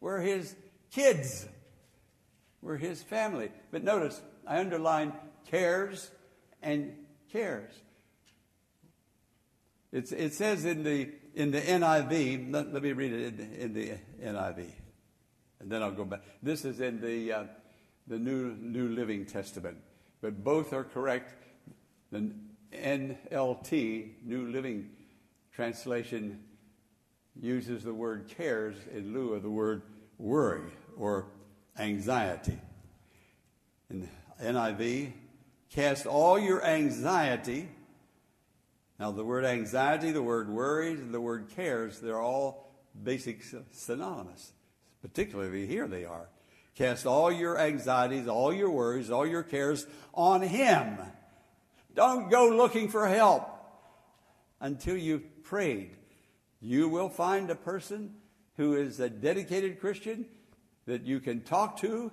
We're 0.00 0.20
His 0.20 0.54
kids, 0.92 1.46
we're 2.62 2.76
His 2.76 3.02
family. 3.02 3.50
But 3.70 3.84
notice, 3.84 4.20
I 4.46 4.60
underline 4.60 5.12
cares 5.50 6.10
and 6.62 6.94
cares. 7.32 7.72
It's, 9.92 10.12
it 10.12 10.34
says 10.34 10.64
in 10.64 10.82
the, 10.82 11.10
in 11.34 11.50
the 11.52 11.60
NIV, 11.60 12.52
let, 12.52 12.72
let 12.72 12.82
me 12.82 12.92
read 12.92 13.12
it 13.12 13.40
in, 13.40 13.52
in, 13.54 13.72
the 13.72 13.92
NIV, 14.22 14.66
and 15.60 15.70
then 15.70 15.82
I'll 15.82 15.92
go 15.92 16.04
back. 16.04 16.20
This 16.42 16.64
is 16.64 16.80
in 16.80 17.00
the, 17.00 17.32
uh, 17.32 17.44
the 18.06 18.18
New, 18.18 18.56
New 18.60 18.88
Living 18.88 19.26
Testament, 19.26 19.78
but 20.20 20.42
both 20.44 20.72
are 20.72 20.84
correct. 20.84 21.34
The 22.12 22.30
NLT, 22.72 24.10
New 24.24 24.46
Living 24.48 24.90
Translation, 25.52 26.42
uses 27.40 27.82
the 27.84 27.94
word 27.94 28.28
cares 28.28 28.76
in 28.94 29.12
lieu 29.12 29.34
of 29.34 29.42
the 29.42 29.50
word 29.50 29.82
worry 30.18 30.70
or 30.96 31.26
anxiety. 31.78 32.58
In 33.90 34.08
NIV, 34.42 35.12
cast 35.70 36.06
all 36.06 36.38
your 36.38 36.64
anxiety. 36.64 37.68
Now, 38.98 39.12
the 39.12 39.24
word 39.24 39.44
anxiety, 39.44 40.12
the 40.12 40.22
word 40.22 40.48
worries, 40.48 40.98
and 40.98 41.12
the 41.12 41.20
word 41.20 41.48
cares, 41.54 42.00
they're 42.00 42.20
all 42.20 42.72
basic 43.02 43.42
synonymous. 43.70 44.52
Particularly 45.02 45.66
here 45.66 45.86
they 45.86 46.04
are. 46.04 46.28
Cast 46.76 47.06
all 47.06 47.32
your 47.32 47.58
anxieties, 47.58 48.28
all 48.28 48.52
your 48.52 48.70
worries, 48.70 49.10
all 49.10 49.26
your 49.26 49.42
cares 49.42 49.86
on 50.12 50.42
Him. 50.42 50.98
Don't 51.94 52.30
go 52.30 52.48
looking 52.48 52.88
for 52.88 53.08
help 53.08 53.48
until 54.60 54.96
you've 54.96 55.42
prayed. 55.42 55.96
You 56.60 56.88
will 56.88 57.08
find 57.08 57.50
a 57.50 57.54
person 57.54 58.14
who 58.56 58.74
is 58.74 59.00
a 59.00 59.08
dedicated 59.08 59.80
Christian 59.80 60.26
that 60.86 61.02
you 61.02 61.20
can 61.20 61.40
talk 61.40 61.78
to 61.80 62.12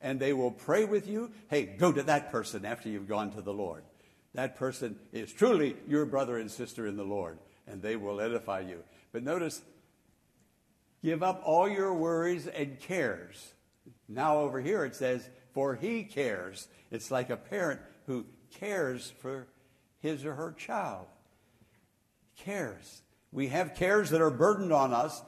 and 0.00 0.20
they 0.20 0.32
will 0.32 0.50
pray 0.50 0.84
with 0.84 1.08
you. 1.08 1.32
Hey, 1.48 1.64
go 1.64 1.92
to 1.92 2.02
that 2.04 2.30
person 2.30 2.64
after 2.64 2.88
you've 2.88 3.08
gone 3.08 3.32
to 3.32 3.42
the 3.42 3.52
Lord. 3.52 3.82
That 4.34 4.56
person 4.56 4.96
is 5.12 5.32
truly 5.32 5.76
your 5.86 6.06
brother 6.06 6.38
and 6.38 6.50
sister 6.50 6.86
in 6.86 6.96
the 6.96 7.04
Lord, 7.04 7.38
and 7.66 7.82
they 7.82 7.96
will 7.96 8.20
edify 8.20 8.60
you. 8.60 8.84
But 9.10 9.24
notice, 9.24 9.62
give 11.02 11.22
up 11.22 11.42
all 11.44 11.68
your 11.68 11.94
worries 11.94 12.46
and 12.46 12.78
cares. 12.78 13.54
Now, 14.08 14.38
over 14.38 14.60
here 14.60 14.84
it 14.84 14.96
says, 14.96 15.28
for 15.52 15.74
he 15.74 16.04
cares. 16.04 16.68
It's 16.90 17.10
like 17.10 17.30
a 17.30 17.36
parent 17.36 17.80
who 18.06 18.24
cares 18.50 19.12
for 19.20 19.48
his 20.00 20.24
or 20.24 20.34
her 20.34 20.52
child. 20.52 21.06
Cares. 22.36 23.02
We 23.32 23.48
have 23.48 23.74
cares 23.74 24.10
that 24.10 24.22
are 24.22 24.30
burdened 24.30 24.72
on 24.72 24.94
us, 24.94 25.22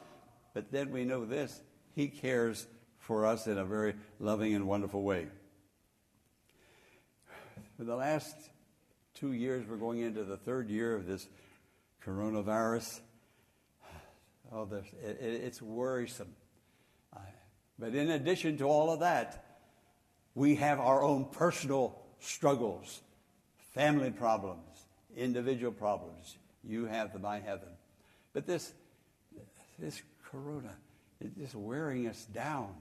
but 0.55 0.71
then 0.73 0.91
we 0.91 1.05
know 1.05 1.25
this 1.25 1.61
He 1.95 2.09
cares 2.09 2.67
for 2.99 3.27
us 3.27 3.47
in 3.47 3.59
a 3.59 3.65
very 3.65 3.95
loving 4.19 4.55
and 4.55 4.67
wonderful 4.67 5.03
way. 5.03 5.27
For 7.77 7.85
the 7.85 7.97
last 7.97 8.37
two 9.15 9.33
years, 9.33 9.67
we're 9.67 9.77
going 9.77 10.01
into 10.01 10.25
the 10.25 10.37
third 10.37 10.71
year 10.71 10.95
of 10.95 11.07
this 11.07 11.27
coronavirus. 12.05 13.01
Oh, 14.53 14.69
it's 15.03 15.63
worrisome. 15.63 16.35
But 17.81 17.95
in 17.95 18.11
addition 18.11 18.59
to 18.59 18.65
all 18.65 18.93
of 18.93 19.01
that, 19.01 19.45
we 20.35 20.57
have 20.57 20.79
our 20.79 21.03
own 21.03 21.25
personal 21.25 21.99
struggles, 22.21 23.01
family 23.75 24.11
problems, 24.11 24.85
individual 25.17 25.73
problems. 25.73 26.37
You 26.63 26.85
have 26.85 27.15
them, 27.15 27.25
I 27.25 27.41
have 27.41 27.63
them. 27.63 27.73
But 28.35 28.47
this, 28.47 28.73
this 29.79 30.03
corona 30.23 30.75
is 31.21 31.33
just 31.33 31.55
wearing 31.55 32.07
us 32.07 32.27
down. 32.27 32.75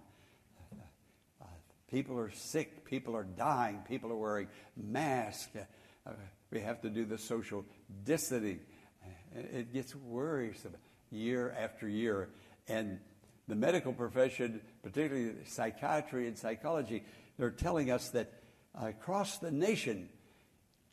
Uh, 1.41 1.45
people 1.89 2.19
are 2.19 2.31
sick. 2.31 2.83
People 2.83 3.15
are 3.15 3.23
dying. 3.23 3.79
People 3.87 4.11
are 4.11 4.17
wearing 4.17 4.47
masks. 4.75 5.55
Uh, 6.05 6.11
we 6.51 6.59
have 6.59 6.81
to 6.81 6.89
do 6.89 7.05
the 7.05 7.17
social 7.17 7.65
distancing. 8.03 8.59
It 9.33 9.71
gets 9.73 9.95
worrisome 9.95 10.75
year 11.09 11.55
after 11.57 11.87
year. 11.87 12.29
And 12.67 12.99
the 13.49 13.55
medical 13.55 13.91
profession, 13.91 14.61
particularly 14.83 15.33
psychiatry 15.45 16.27
and 16.27 16.37
psychology, 16.37 17.03
they're 17.37 17.49
telling 17.49 17.89
us 17.89 18.09
that 18.09 18.31
across 18.79 19.39
the 19.39 19.49
nation, 19.49 20.07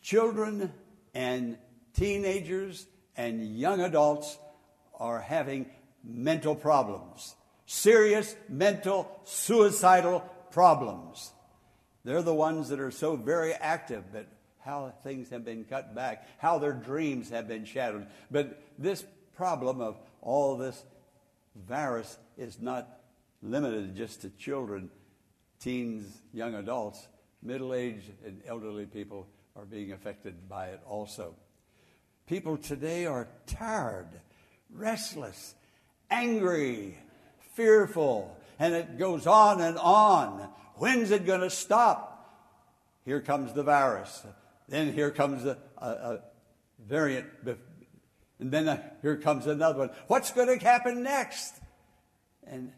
children 0.03 0.73
and 1.15 1.59
teenagers 1.95 2.87
and 3.15 3.57
young 3.57 3.83
adults 3.83 4.39
are 4.99 5.21
having 5.21 5.67
mental 6.03 6.55
problems, 6.55 7.37
serious 7.67 8.35
mental 8.49 9.21
suicidal 9.25 10.21
problems. 10.51 11.33
They're 12.05 12.23
the 12.23 12.35
ones 12.35 12.71
that 12.71 12.81
are 12.81 12.91
so 12.91 13.17
very 13.17 13.53
active, 13.53 14.05
but 14.13 14.29
how 14.61 14.95
things 15.03 15.29
have 15.29 15.45
been 15.45 15.65
cut 15.65 15.95
back, 15.95 16.27
how 16.39 16.59
their 16.59 16.73
dreams 16.73 17.29
have 17.31 17.49
been 17.49 17.67
shattered. 17.67 18.07
But 18.31 18.63
this 18.79 19.05
problem 19.37 19.83
of 19.83 19.99
all 20.23 20.57
this 20.57 20.83
virus 21.69 22.19
is 22.37 22.61
not 22.61 23.01
limited 23.43 23.97
just 23.97 24.23
to 24.23 24.31
children, 24.31 24.91
teens, 25.61 26.23
young 26.33 26.55
adults. 26.55 27.09
Middle 27.43 27.75
aged 27.75 28.11
and 28.25 28.41
elderly 28.47 28.87
people 28.87 29.27
are 29.55 29.65
being 29.65 29.93
affected 29.93 30.49
by 30.49 30.69
it 30.69 30.81
also. 30.87 31.35
People 32.27 32.57
today 32.57 33.07
are 33.07 33.29
tired, 33.47 34.09
restless, 34.73 35.55
angry, 36.11 36.99
fearful, 37.55 38.37
and 38.59 38.75
it 38.75 38.99
goes 38.99 39.27
on 39.27 39.61
and 39.61 39.79
on. 39.79 40.49
When's 40.75 41.11
it 41.11 41.25
going 41.25 41.41
to 41.41 41.51
stop? 41.51 42.13
Here 43.05 43.21
comes 43.21 43.53
the 43.53 43.63
virus. 43.63 44.27
Then 44.69 44.93
here 44.93 45.11
comes 45.11 45.45
a, 45.45 45.57
a, 45.79 45.87
a 45.87 46.21
variant. 46.85 47.27
And 48.39 48.51
then 48.51 48.69
uh, 48.69 48.83
here 49.03 49.17
comes 49.17 49.47
another 49.47 49.79
one. 49.79 49.91
What's 50.09 50.31
going 50.33 50.59
to 50.59 50.65
happen 50.65 51.03
next? 51.03 51.55
And 52.47 52.73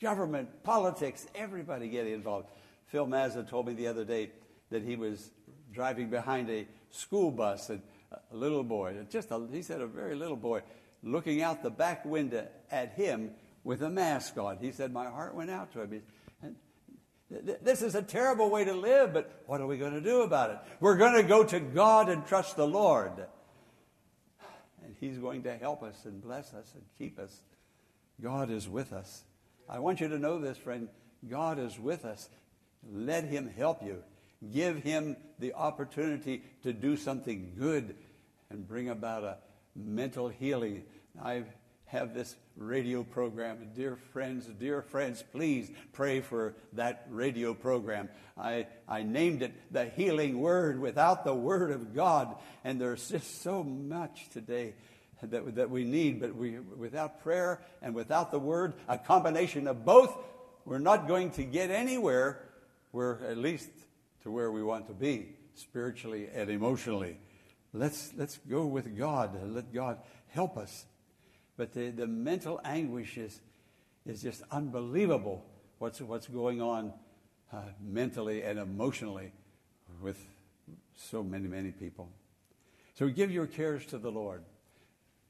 government, 0.00 0.62
politics, 0.62 1.26
everybody 1.34 1.88
getting 1.88 2.14
involved. 2.14 2.48
Phil 2.86 3.06
Mazza 3.06 3.48
told 3.48 3.66
me 3.66 3.74
the 3.74 3.86
other 3.86 4.04
day 4.04 4.30
that 4.70 4.82
he 4.82 4.96
was 4.96 5.30
driving 5.72 6.08
behind 6.08 6.48
a 6.50 6.66
school 6.90 7.30
bus 7.30 7.70
and 7.70 7.82
a 8.30 8.36
little 8.36 8.62
boy, 8.62 8.94
just 9.10 9.30
a, 9.30 9.46
he 9.50 9.62
said 9.62 9.80
a 9.80 9.86
very 9.86 10.14
little 10.14 10.36
boy, 10.36 10.62
looking 11.02 11.42
out 11.42 11.62
the 11.62 11.70
back 11.70 12.04
window 12.04 12.46
at 12.70 12.92
him 12.92 13.32
with 13.64 13.82
a 13.82 13.90
mask 13.90 14.38
on. 14.38 14.58
He 14.58 14.72
said, 14.72 14.92
My 14.92 15.06
heart 15.06 15.34
went 15.34 15.50
out 15.50 15.72
to 15.72 15.82
him. 15.82 16.02
This 17.30 17.82
is 17.82 17.94
a 17.94 18.02
terrible 18.02 18.50
way 18.50 18.64
to 18.64 18.74
live, 18.74 19.12
but 19.12 19.42
what 19.46 19.60
are 19.60 19.66
we 19.66 19.76
going 19.76 19.94
to 19.94 20.00
do 20.00 20.22
about 20.22 20.50
it? 20.50 20.58
We're 20.78 20.96
going 20.96 21.14
to 21.14 21.22
go 21.22 21.42
to 21.42 21.58
God 21.58 22.08
and 22.08 22.24
trust 22.26 22.56
the 22.56 22.66
Lord. 22.66 23.26
He's 25.04 25.18
going 25.18 25.42
to 25.42 25.54
help 25.54 25.82
us 25.82 26.06
and 26.06 26.22
bless 26.22 26.54
us 26.54 26.72
and 26.72 26.82
keep 26.96 27.18
us. 27.18 27.42
God 28.22 28.50
is 28.50 28.66
with 28.66 28.94
us. 28.94 29.24
I 29.68 29.78
want 29.78 30.00
you 30.00 30.08
to 30.08 30.18
know 30.18 30.38
this, 30.38 30.56
friend. 30.56 30.88
God 31.28 31.58
is 31.58 31.78
with 31.78 32.06
us. 32.06 32.26
Let 32.90 33.24
Him 33.24 33.52
help 33.54 33.82
you. 33.82 34.02
Give 34.50 34.82
Him 34.82 35.18
the 35.38 35.52
opportunity 35.52 36.42
to 36.62 36.72
do 36.72 36.96
something 36.96 37.52
good 37.58 37.96
and 38.48 38.66
bring 38.66 38.88
about 38.88 39.24
a 39.24 39.36
mental 39.76 40.30
healing. 40.30 40.84
I 41.22 41.44
have 41.84 42.14
this 42.14 42.34
radio 42.56 43.02
program. 43.02 43.72
Dear 43.76 43.96
friends, 44.14 44.46
dear 44.58 44.80
friends, 44.80 45.22
please 45.32 45.70
pray 45.92 46.22
for 46.22 46.54
that 46.72 47.06
radio 47.10 47.52
program. 47.52 48.08
I, 48.38 48.68
I 48.88 49.02
named 49.02 49.42
it 49.42 49.52
the 49.70 49.84
healing 49.84 50.40
word 50.40 50.80
without 50.80 51.24
the 51.24 51.34
word 51.34 51.72
of 51.72 51.94
God. 51.94 52.36
And 52.64 52.80
there's 52.80 53.10
just 53.10 53.42
so 53.42 53.62
much 53.62 54.30
today 54.30 54.72
that, 55.22 55.54
that 55.54 55.70
we 55.70 55.84
need, 55.84 56.20
but 56.20 56.34
we, 56.34 56.58
without 56.58 57.22
prayer 57.22 57.60
and 57.82 57.94
without 57.94 58.30
the 58.30 58.38
word, 58.38 58.74
a 58.88 58.98
combination 58.98 59.66
of 59.66 59.84
both, 59.84 60.16
we're 60.64 60.78
not 60.78 61.08
going 61.08 61.30
to 61.32 61.44
get 61.44 61.70
anywhere. 61.70 62.40
We're 62.92 63.22
at 63.24 63.38
least 63.38 63.70
to 64.22 64.30
where 64.30 64.50
we 64.50 64.62
want 64.62 64.86
to 64.88 64.94
be 64.94 65.36
spiritually 65.54 66.28
and 66.34 66.50
emotionally. 66.50 67.18
Let's, 67.72 68.12
let's 68.16 68.38
go 68.48 68.66
with 68.66 68.96
God 68.96 69.34
and 69.34 69.54
let 69.54 69.72
God 69.72 69.98
help 70.28 70.56
us. 70.56 70.86
But 71.56 71.72
the, 71.72 71.90
the 71.90 72.06
mental 72.06 72.60
anguish 72.64 73.16
is, 73.16 73.40
is 74.06 74.22
just 74.22 74.42
unbelievable 74.50 75.44
what's, 75.78 76.00
what's 76.00 76.26
going 76.26 76.60
on 76.60 76.92
uh, 77.52 77.62
mentally 77.80 78.42
and 78.42 78.58
emotionally 78.58 79.32
with 80.00 80.18
so 80.96 81.22
many, 81.22 81.48
many 81.48 81.70
people. 81.70 82.10
So 82.94 83.08
give 83.08 83.30
your 83.30 83.46
cares 83.46 83.84
to 83.86 83.98
the 83.98 84.10
Lord. 84.10 84.42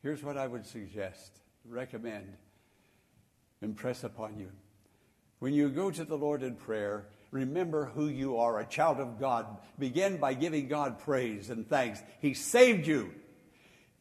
Here's 0.04 0.22
what 0.22 0.36
I 0.36 0.46
would 0.46 0.66
suggest, 0.66 1.40
recommend, 1.66 2.36
impress 3.62 4.04
upon 4.04 4.38
you. 4.38 4.50
When 5.38 5.54
you 5.54 5.70
go 5.70 5.90
to 5.90 6.04
the 6.04 6.18
Lord 6.18 6.42
in 6.42 6.56
prayer, 6.56 7.06
remember 7.30 7.86
who 7.86 8.08
you 8.08 8.36
are, 8.36 8.60
a 8.60 8.66
child 8.66 9.00
of 9.00 9.18
God. 9.18 9.46
Begin 9.78 10.18
by 10.18 10.34
giving 10.34 10.68
God 10.68 10.98
praise 10.98 11.48
and 11.48 11.66
thanks. 11.66 12.02
He 12.20 12.34
saved 12.34 12.86
you, 12.86 13.14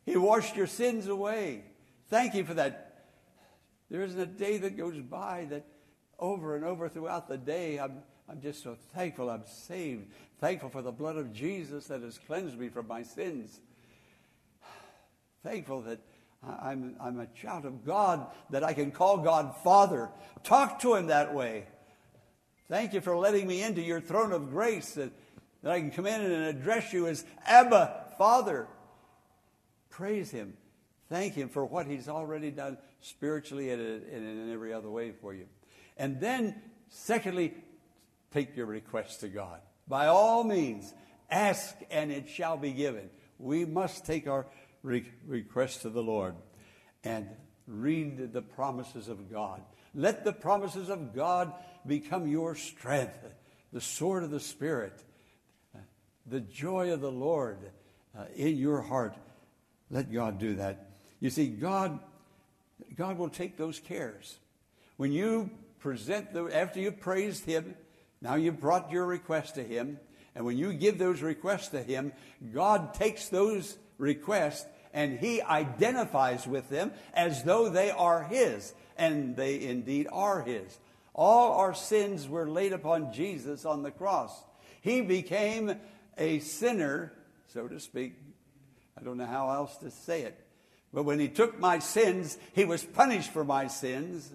He 0.06 0.18
washed 0.18 0.58
your 0.58 0.68
sins 0.68 1.08
away. 1.08 1.64
Thank 2.10 2.36
you 2.36 2.44
for 2.44 2.56
that. 2.56 3.06
There 3.90 4.02
isn't 4.02 4.20
a 4.20 4.26
day 4.26 4.58
that 4.58 4.76
goes 4.76 5.00
by 5.00 5.48
that 5.52 5.66
over 6.20 6.58
and 6.58 6.66
over 6.66 6.90
throughout 6.90 7.30
the 7.30 7.38
day, 7.38 7.80
I'm, 7.80 8.00
I'm 8.28 8.42
just 8.42 8.62
so 8.62 8.76
thankful 8.94 9.30
I'm 9.30 9.46
saved. 9.46 10.08
Thankful 10.42 10.70
for 10.70 10.82
the 10.82 10.92
blood 10.92 11.16
of 11.16 11.32
Jesus 11.32 11.88
that 11.88 12.02
has 12.02 12.18
cleansed 12.18 12.60
me 12.60 12.68
from 12.68 12.88
my 12.88 13.04
sins 13.04 13.62
thankful 15.44 15.82
that 15.82 16.00
I'm, 16.42 16.96
I'm 17.00 17.20
a 17.20 17.28
child 17.28 17.66
of 17.66 17.86
God, 17.86 18.28
that 18.50 18.64
I 18.64 18.74
can 18.74 18.92
call 18.92 19.18
God 19.18 19.56
Father. 19.64 20.10
Talk 20.44 20.80
to 20.80 20.96
Him 20.96 21.08
that 21.08 21.34
way. 21.34 21.66
Thank 22.70 22.94
you 22.94 23.02
for 23.02 23.16
letting 23.16 23.48
me 23.48 23.62
into 23.62 23.82
your 23.82 24.02
throne 24.02 24.32
of 24.32 24.50
grace, 24.50 24.94
that, 24.94 25.12
that 25.62 25.72
I 25.72 25.80
can 25.80 25.92
come 25.92 26.06
in 26.06 26.22
and 26.22 26.44
address 26.46 26.92
you 26.92 27.08
as 27.08 27.24
Abba, 27.46 28.14
Father. 28.18 28.68
Praise 29.90 30.32
Him. 30.32 30.54
Thank 31.10 31.36
Him 31.36 31.50
for 31.50 31.66
what 31.66 31.88
He's 31.88 32.10
already 32.10 32.52
done 32.52 32.78
spiritually 33.02 33.70
and 33.70 33.82
in 33.82 34.52
every 34.52 34.74
other 34.74 34.90
way 34.90 35.12
for 35.12 35.34
you. 35.34 35.46
And 35.98 36.20
then, 36.20 36.56
secondly, 36.90 37.54
take 38.32 38.56
your 38.56 38.66
request 38.66 39.20
to 39.22 39.28
God. 39.28 39.60
By 39.88 40.08
all 40.08 40.44
means, 40.44 40.94
ask 41.30 41.76
and 41.92 42.12
it 42.12 42.30
shall 42.30 42.58
be 42.58 42.72
given. 42.72 43.10
We 43.38 43.66
must 43.66 44.06
take 44.06 44.28
our 44.28 44.48
re- 44.84 45.10
request 45.26 45.82
to 45.82 45.90
the 45.90 46.04
Lord 46.04 46.36
and 47.04 47.28
read 47.66 48.34
the 48.34 48.42
promises 48.42 49.08
of 49.08 49.32
God. 49.32 49.62
Let 49.96 50.24
the 50.24 50.34
promises 50.34 50.90
of 50.90 51.16
God 51.16 51.54
become 51.88 52.28
your 52.28 52.56
strength, 52.56 53.18
the 53.72 53.82
sword 53.82 54.24
of 54.24 54.32
the 54.32 54.40
Spirit, 54.40 55.04
the 56.26 56.42
joy 56.42 56.94
of 56.94 57.02
the 57.02 57.12
Lord 57.12 57.72
uh, 58.18 58.26
in 58.36 58.58
your 58.58 58.82
heart. 58.82 59.16
Let 59.90 60.12
God 60.12 60.40
do 60.40 60.56
that. 60.56 60.92
You 61.20 61.30
see, 61.30 61.48
God, 61.48 62.00
God 62.96 63.18
will 63.18 63.30
take 63.30 63.58
those 63.58 63.80
cares. 63.80 64.38
When 64.98 65.12
you 65.12 65.50
present 65.80 66.34
the, 66.34 66.46
after 66.46 66.80
you've 66.80 67.00
praised 67.00 67.46
Him, 67.46 67.76
now 68.22 68.36
you've 68.36 68.60
brought 68.60 68.92
your 68.92 69.06
request 69.06 69.56
to 69.56 69.64
Him, 69.64 70.00
and 70.36 70.46
when 70.46 70.58
you 70.58 70.74
give 70.74 70.98
those 70.98 71.22
requests 71.22 71.70
to 71.70 71.84
Him, 71.84 72.14
God 72.54 72.94
takes 72.94 73.30
those 73.30 73.78
requests 74.04 74.66
and 74.94 75.18
he 75.18 75.42
identifies 75.42 76.46
with 76.46 76.70
them 76.70 76.92
as 77.14 77.44
though 77.44 77.70
they 77.70 77.90
are 77.90 78.24
his, 78.24 78.74
and 78.96 79.36
they 79.36 79.60
indeed 79.60 80.08
are 80.12 80.44
his. 80.44 80.80
All 81.16 81.54
our 81.54 81.74
sins 81.74 82.28
were 82.28 82.48
laid 82.48 82.74
upon 82.74 83.12
Jesus 83.12 83.66
on 83.66 83.82
the 83.82 83.92
cross. 83.92 84.44
He 84.82 85.02
became 85.02 85.76
a 86.18 86.40
sinner, 86.40 87.14
so 87.48 87.68
to 87.68 87.80
speak. 87.80 88.14
I 89.00 89.04
don't 89.04 89.18
know 89.18 89.26
how 89.26 89.50
else 89.50 89.76
to 89.78 89.90
say 89.90 90.22
it. 90.22 90.40
But 90.94 91.04
when 91.04 91.20
he 91.20 91.28
took 91.28 91.60
my 91.60 91.80
sins, 91.80 92.38
he 92.54 92.66
was 92.66 92.84
punished 92.84 93.32
for 93.32 93.44
my 93.44 93.68
sins. 93.68 94.32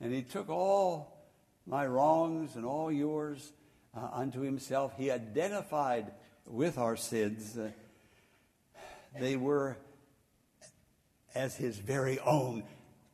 And 0.00 0.12
he 0.12 0.22
took 0.22 0.48
all 0.48 1.26
my 1.66 1.86
wrongs 1.86 2.56
and 2.56 2.64
all 2.64 2.90
yours 2.90 3.52
uh, 3.94 4.08
unto 4.12 4.40
himself. 4.40 4.94
He 4.96 5.10
identified 5.10 6.12
with 6.46 6.78
our 6.78 6.96
sins. 6.96 7.58
Uh, 7.58 7.70
they 9.20 9.36
were 9.36 9.76
as 11.34 11.56
his 11.56 11.78
very 11.78 12.18
own 12.20 12.64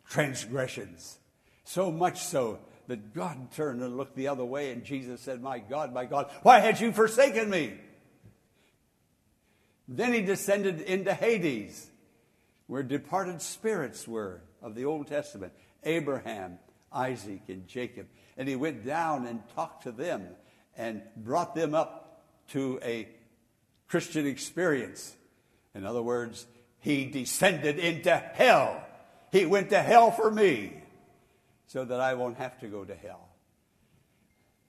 transgressions. 0.08 1.18
So 1.64 1.90
much 1.90 2.20
so 2.22 2.58
that 2.86 3.14
God 3.14 3.50
turned 3.52 3.82
and 3.82 3.96
looked 3.96 4.16
the 4.16 4.28
other 4.28 4.44
way, 4.44 4.72
and 4.72 4.84
Jesus 4.84 5.20
said, 5.20 5.42
My 5.42 5.58
God, 5.58 5.92
my 5.92 6.04
God, 6.04 6.30
why 6.42 6.60
had 6.60 6.80
you 6.80 6.92
forsaken 6.92 7.48
me? 7.48 7.74
Then 9.88 10.12
he 10.12 10.22
descended 10.22 10.80
into 10.80 11.12
Hades, 11.14 11.90
where 12.66 12.82
departed 12.82 13.42
spirits 13.42 14.06
were 14.06 14.42
of 14.62 14.74
the 14.74 14.84
Old 14.84 15.08
Testament 15.08 15.52
Abraham, 15.84 16.58
Isaac, 16.92 17.42
and 17.48 17.66
Jacob. 17.66 18.06
And 18.36 18.48
he 18.48 18.56
went 18.56 18.86
down 18.86 19.26
and 19.26 19.42
talked 19.54 19.82
to 19.84 19.92
them 19.92 20.28
and 20.76 21.02
brought 21.16 21.54
them 21.54 21.74
up 21.74 22.22
to 22.50 22.80
a 22.82 23.08
Christian 23.88 24.26
experience. 24.26 25.14
In 25.74 25.86
other 25.86 26.02
words, 26.02 26.46
he 26.80 27.06
descended 27.06 27.78
into 27.78 28.14
hell. 28.16 28.84
He 29.30 29.46
went 29.46 29.70
to 29.70 29.80
hell 29.80 30.10
for 30.10 30.30
me 30.30 30.82
so 31.66 31.84
that 31.84 32.00
I 32.00 32.14
won't 32.14 32.36
have 32.36 32.58
to 32.60 32.66
go 32.66 32.84
to 32.84 32.94
hell. 32.94 33.28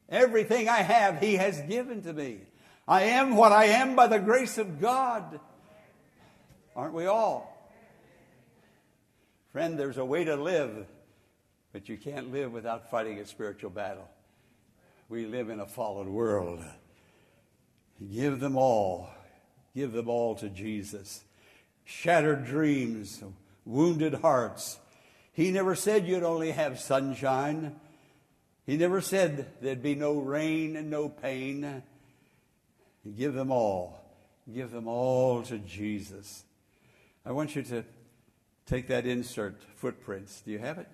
Everything 0.10 0.70
I 0.70 0.82
have, 0.84 1.20
He 1.20 1.36
has 1.36 1.60
given 1.62 2.04
to 2.04 2.14
me. 2.14 2.42
I 2.88 3.04
am 3.04 3.36
what 3.36 3.52
I 3.52 3.66
am 3.66 3.96
by 3.96 4.08
the 4.08 4.20
grace 4.20 4.58
of 4.58 4.80
God. 4.80 5.40
Aren't 6.76 6.94
we 6.94 7.06
all? 7.06 7.50
Friend, 9.52 9.78
there's 9.78 9.98
a 9.98 10.06
way 10.06 10.24
to 10.24 10.36
live, 10.36 10.86
but 11.72 11.90
you 11.90 11.98
can't 11.98 12.32
live 12.32 12.52
without 12.52 12.90
fighting 12.90 13.20
a 13.20 13.26
spiritual 13.26 13.70
battle. 13.70 14.08
We 15.10 15.26
live 15.26 15.50
in 15.50 15.60
a 15.60 15.66
fallen 15.66 16.14
world. 16.14 16.64
Give 18.12 18.40
them 18.40 18.58
all 18.58 19.10
Give 19.76 19.92
them 19.92 20.10
all 20.10 20.36
to 20.36 20.50
Jesus. 20.50 21.24
Shattered 21.84 22.46
dreams, 22.46 23.24
wounded 23.66 24.16
hearts. 24.16 24.78
He 25.34 25.52
never 25.52 25.76
said 25.76 26.08
you'd 26.08 26.24
only 26.24 26.52
have 26.52 26.80
sunshine. 26.80 27.76
He 28.66 28.78
never 28.78 29.02
said 29.02 29.48
there'd 29.62 29.82
be 29.82 29.96
no 29.96 30.14
rain 30.20 30.76
and 30.76 30.90
no 30.90 31.10
pain. 31.10 31.84
Give 33.18 33.34
them 33.34 33.52
all. 33.52 34.00
Give 34.54 34.72
them 34.72 34.88
all 34.88 35.42
to 35.44 35.58
Jesus. 35.58 36.44
I 37.26 37.32
want 37.32 37.56
you 37.56 37.64
to 37.64 37.84
take 38.66 38.88
that 38.88 39.06
insert, 39.06 39.62
footprints. 39.76 40.42
Do 40.42 40.52
you 40.52 40.60
have 40.60 40.78
it? 40.78 40.88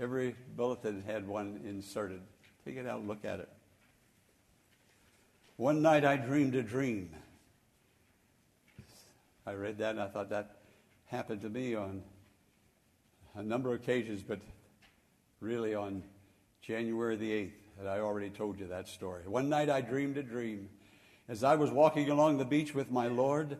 Every 0.00 0.34
bulletin 0.56 1.02
had 1.06 1.26
one 1.26 1.60
inserted. 1.64 2.20
Take 2.64 2.76
it 2.76 2.86
out 2.86 3.00
and 3.00 3.08
look 3.08 3.24
at 3.24 3.40
it. 3.40 3.48
One 5.56 5.82
night 5.82 6.04
I 6.04 6.16
dreamed 6.16 6.54
a 6.54 6.62
dream. 6.62 7.10
I 9.46 9.52
read 9.52 9.76
that 9.78 9.90
and 9.90 10.00
I 10.00 10.06
thought 10.06 10.30
that 10.30 10.56
happened 11.04 11.42
to 11.42 11.50
me 11.50 11.74
on 11.74 12.02
a 13.34 13.42
number 13.42 13.74
of 13.74 13.80
occasions, 13.82 14.22
but 14.22 14.40
really 15.40 15.74
on 15.74 16.02
January 16.62 17.16
the 17.16 17.30
8th, 17.30 17.52
and 17.78 17.88
I 17.88 17.98
already 17.98 18.30
told 18.30 18.58
you 18.58 18.68
that 18.68 18.88
story. 18.88 19.22
One 19.26 19.50
night 19.50 19.68
I 19.68 19.82
dreamed 19.82 20.16
a 20.16 20.22
dream. 20.22 20.70
As 21.28 21.44
I 21.44 21.56
was 21.56 21.70
walking 21.70 22.08
along 22.08 22.38
the 22.38 22.46
beach 22.46 22.74
with 22.74 22.90
my 22.90 23.08
Lord, 23.08 23.58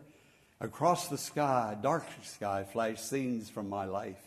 across 0.59 1.07
the 1.07 1.19
sky, 1.19 1.77
dark 1.79 2.05
sky, 2.23 2.63
flashed 2.63 3.07
scenes 3.07 3.49
from 3.51 3.69
my 3.69 3.85
life. 3.85 4.21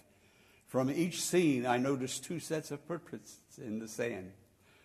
From 0.68 0.90
each 0.90 1.22
scene, 1.22 1.66
I 1.66 1.78
noticed 1.78 2.22
two 2.22 2.38
sets 2.38 2.70
of 2.70 2.80
footprints 2.82 3.36
in 3.56 3.80
the 3.80 3.88
sand. 3.88 4.30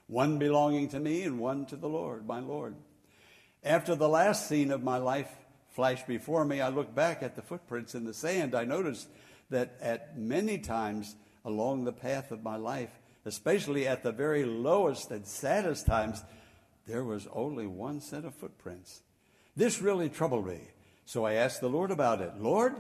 one 0.08 0.40
belonging 0.40 0.88
to 0.90 1.00
me 1.00 1.22
and 1.22 1.40
one 1.40 1.68
to 1.68 1.76
the 1.76 1.90
Lord, 1.90 2.26
my 2.26 2.40
Lord. 2.40 2.76
After 3.64 3.96
the 3.96 4.10
last 4.10 4.48
scene 4.50 4.72
of 4.72 4.84
my 4.84 4.98
life 4.98 5.30
flashed 5.74 6.08
before 6.08 6.46
me, 6.46 6.62
I 6.62 6.70
looked 6.70 6.96
back 6.96 7.24
at 7.24 7.36
the 7.36 7.42
footprints 7.42 7.96
in 7.96 8.06
the 8.06 8.14
sand. 8.14 8.56
I 8.56 8.64
noticed 8.64 9.08
that 9.50 9.76
at 9.82 10.18
many 10.18 10.58
times 10.58 11.16
along 11.44 11.84
the 11.84 11.92
path 11.92 12.32
of 12.32 12.44
my 12.44 12.56
life, 12.56 12.92
especially 13.26 13.88
at 13.88 14.04
the 14.04 14.12
very 14.12 14.46
lowest 14.46 15.12
and 15.12 15.26
saddest 15.26 15.86
times, 15.86 16.24
there 16.86 17.04
was 17.04 17.28
only 17.34 17.68
one 17.68 18.00
set 18.02 18.26
of 18.26 18.36
footprints. 18.36 19.02
This 19.56 19.82
really 19.82 20.10
troubled 20.10 20.48
me. 20.48 20.62
So 21.06 21.26
I 21.26 21.34
asked 21.34 21.62
the 21.62 21.70
Lord 21.70 21.92
about 21.92 22.22
it. 22.22 22.34
Lord, 22.40 22.76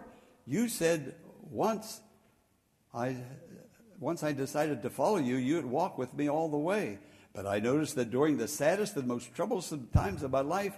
you 0.45 0.67
said 0.67 1.15
once 1.49 2.01
I 2.93 3.17
once 3.99 4.23
I 4.23 4.33
decided 4.33 4.81
to 4.81 4.89
follow 4.89 5.17
you, 5.17 5.37
you'd 5.37 5.65
walk 5.65 5.97
with 5.97 6.13
me 6.13 6.29
all 6.29 6.49
the 6.49 6.57
way. 6.57 6.99
But 7.33 7.47
I 7.47 7.59
noticed 7.59 7.95
that 7.95 8.11
during 8.11 8.37
the 8.37 8.47
saddest 8.47 8.95
and 8.97 9.07
most 9.07 9.33
troublesome 9.33 9.87
times 9.93 10.23
of 10.23 10.31
my 10.31 10.41
life, 10.41 10.77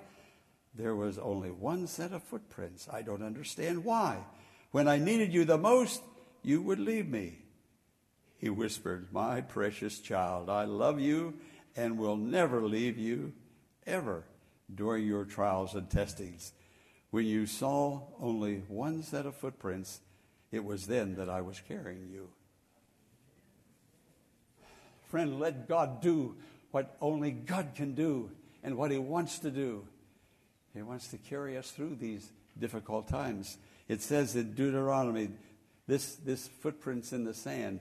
there 0.78 0.96
was 0.96 1.18
only 1.18 1.52
one 1.52 1.88
set 1.88 2.12
of 2.12 2.24
footprints. 2.24 2.88
I 2.92 3.02
don't 3.02 3.24
understand 3.24 3.86
why. 3.86 4.18
When 4.72 4.88
I 4.88 4.98
needed 4.98 5.34
you 5.34 5.46
the 5.46 5.58
most, 5.58 6.02
you 6.44 6.62
would 6.62 6.80
leave 6.80 7.08
me. 7.08 7.40
He 8.38 8.50
whispered, 8.50 9.08
My 9.12 9.42
precious 9.42 10.00
child, 10.00 10.50
I 10.50 10.66
love 10.66 11.00
you 11.00 11.36
and 11.76 11.98
will 11.98 12.18
never 12.18 12.62
leave 12.62 12.98
you, 12.98 13.34
ever, 13.86 14.26
during 14.74 15.06
your 15.06 15.26
trials 15.26 15.76
and 15.76 15.90
testings. 15.90 16.54
When 17.12 17.26
you 17.26 17.46
saw 17.46 18.02
only 18.20 18.64
one 18.68 19.04
set 19.04 19.26
of 19.26 19.36
footprints, 19.36 20.02
it 20.52 20.64
was 20.64 20.88
then 20.88 21.16
that 21.16 21.30
I 21.30 21.42
was 21.42 21.62
carrying 21.68 22.10
you. 22.12 22.30
Friend, 25.08 25.40
let 25.40 25.68
God 25.68 26.02
do 26.02 26.36
what 26.72 26.98
only 27.00 27.32
God 27.32 27.70
can 27.76 27.94
do 27.94 28.32
and 28.64 28.76
what 28.76 28.92
He 28.92 28.98
wants 28.98 29.40
to 29.40 29.52
do. 29.52 29.88
He 30.76 30.82
wants 30.82 31.08
to 31.08 31.18
carry 31.18 31.58
us 31.58 31.72
through 31.72 31.96
these 31.96 32.30
difficult 32.60 33.08
times. 33.08 33.58
It 33.88 34.02
says 34.02 34.36
in 34.36 34.54
Deuteronomy, 34.54 35.30
this, 35.88 36.16
this 36.16 36.48
footprints 36.48 37.14
in 37.14 37.24
the 37.24 37.34
sand 37.34 37.80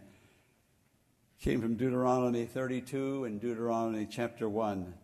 came 1.40 1.61
from 1.61 1.74
Deuteronomy 1.74 2.44
32 2.44 3.24
and 3.24 3.40
Deuteronomy 3.40 4.07
chapter 4.09 4.48
1. 4.48 4.94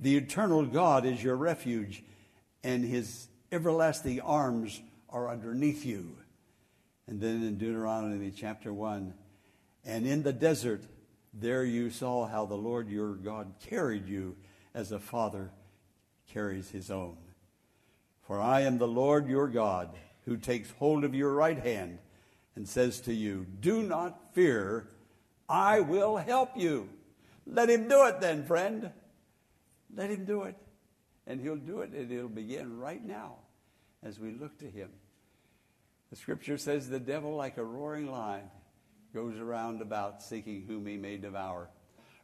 The 0.00 0.16
eternal 0.16 0.66
God 0.66 1.06
is 1.06 1.22
your 1.22 1.36
refuge, 1.36 2.02
and 2.64 2.84
his 2.84 3.28
everlasting 3.52 4.20
arms 4.20 4.80
are 5.08 5.30
underneath 5.30 5.86
you. 5.86 6.16
And 7.06 7.20
then 7.20 7.44
in 7.44 7.58
Deuteronomy 7.58 8.32
chapter 8.32 8.72
1, 8.72 9.14
and 9.84 10.04
in 10.04 10.24
the 10.24 10.32
desert, 10.32 10.82
there 11.32 11.64
you 11.64 11.90
saw 11.90 12.26
how 12.26 12.44
the 12.44 12.56
Lord 12.56 12.88
your 12.88 13.14
God 13.14 13.54
carried 13.60 14.08
you 14.08 14.36
as 14.74 14.90
a 14.90 14.98
father 14.98 15.52
carries 16.26 16.70
his 16.70 16.90
own. 16.90 17.16
For 18.26 18.40
I 18.40 18.62
am 18.62 18.78
the 18.78 18.88
Lord 18.88 19.28
your 19.28 19.48
God, 19.48 19.90
who 20.24 20.36
takes 20.36 20.70
hold 20.72 21.04
of 21.04 21.14
your 21.14 21.32
right 21.32 21.58
hand 21.58 21.98
and 22.56 22.68
says 22.68 23.00
to 23.02 23.14
you, 23.14 23.46
Do 23.60 23.82
not 23.82 24.34
fear 24.34 24.88
I 25.48 25.80
will 25.80 26.16
help 26.16 26.56
you. 26.56 26.88
Let 27.46 27.70
him 27.70 27.88
do 27.88 28.06
it 28.06 28.20
then, 28.20 28.44
friend. 28.44 28.90
Let 29.94 30.10
him 30.10 30.24
do 30.24 30.42
it. 30.42 30.56
And 31.26 31.40
he'll 31.40 31.56
do 31.56 31.80
it, 31.80 31.90
and 31.90 32.10
it'll 32.10 32.28
begin 32.28 32.78
right 32.78 33.04
now 33.04 33.36
as 34.02 34.18
we 34.18 34.32
look 34.32 34.58
to 34.58 34.70
him. 34.70 34.90
The 36.10 36.16
scripture 36.16 36.58
says 36.58 36.88
the 36.88 37.00
devil, 37.00 37.36
like 37.36 37.58
a 37.58 37.64
roaring 37.64 38.10
lion, 38.10 38.48
goes 39.14 39.38
around 39.38 39.82
about 39.82 40.22
seeking 40.22 40.64
whom 40.66 40.86
he 40.86 40.96
may 40.96 41.16
devour. 41.16 41.68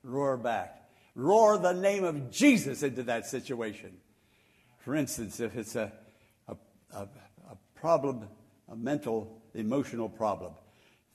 Roar 0.02 0.36
back. 0.36 0.90
Roar 1.14 1.58
the 1.58 1.72
name 1.72 2.04
of 2.04 2.30
Jesus 2.30 2.82
into 2.82 3.02
that 3.04 3.26
situation. 3.26 3.96
For 4.84 4.94
instance, 4.94 5.40
if 5.40 5.56
it's 5.56 5.76
a, 5.76 5.92
a, 6.48 6.56
a, 6.92 7.08
a 7.50 7.56
problem, 7.74 8.28
a 8.70 8.76
mental, 8.76 9.42
emotional 9.54 10.08
problem, 10.08 10.52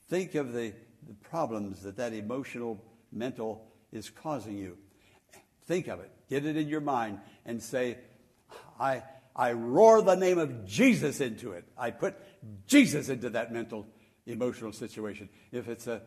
think 0.08 0.34
of 0.34 0.52
the 0.52 0.72
the 1.06 1.14
problems 1.14 1.82
that 1.82 1.96
that 1.96 2.12
emotional, 2.12 2.82
mental 3.12 3.66
is 3.92 4.10
causing 4.10 4.58
you. 4.58 4.76
Think 5.66 5.88
of 5.88 6.00
it. 6.00 6.10
Get 6.28 6.44
it 6.44 6.56
in 6.56 6.68
your 6.68 6.80
mind 6.80 7.20
and 7.46 7.62
say, 7.62 7.98
I, 8.78 9.02
I 9.34 9.52
roar 9.52 10.02
the 10.02 10.14
name 10.14 10.38
of 10.38 10.66
Jesus 10.66 11.20
into 11.20 11.52
it. 11.52 11.64
I 11.76 11.90
put 11.90 12.14
Jesus 12.66 13.08
into 13.08 13.30
that 13.30 13.52
mental, 13.52 13.86
emotional 14.26 14.72
situation. 14.72 15.28
If 15.52 15.68
it's 15.68 15.86
a, 15.86 16.02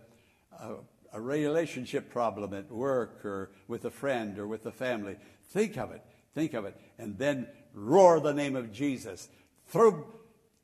a, 0.59 0.75
a 1.13 1.21
relationship 1.21 2.11
problem 2.11 2.53
at 2.53 2.71
work 2.71 3.25
or 3.25 3.51
with 3.67 3.85
a 3.85 3.91
friend 3.91 4.37
or 4.37 4.47
with 4.47 4.63
the 4.63 4.71
family, 4.71 5.15
think 5.49 5.77
of 5.77 5.91
it. 5.91 6.03
Think 6.33 6.53
of 6.53 6.65
it. 6.65 6.79
And 6.97 7.17
then 7.17 7.47
roar 7.73 8.19
the 8.19 8.33
name 8.33 8.55
of 8.55 8.71
Jesus. 8.71 9.29
Throw, 9.67 10.05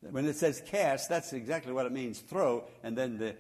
when 0.02 0.26
it 0.26 0.36
says 0.36 0.62
cast, 0.66 1.10
that's 1.10 1.34
exactly 1.34 1.74
what 1.74 1.86
it 1.86 1.92
means 1.92 2.20
throw. 2.20 2.64
And 2.84 2.98
then 2.98 3.18
the 3.18 3.36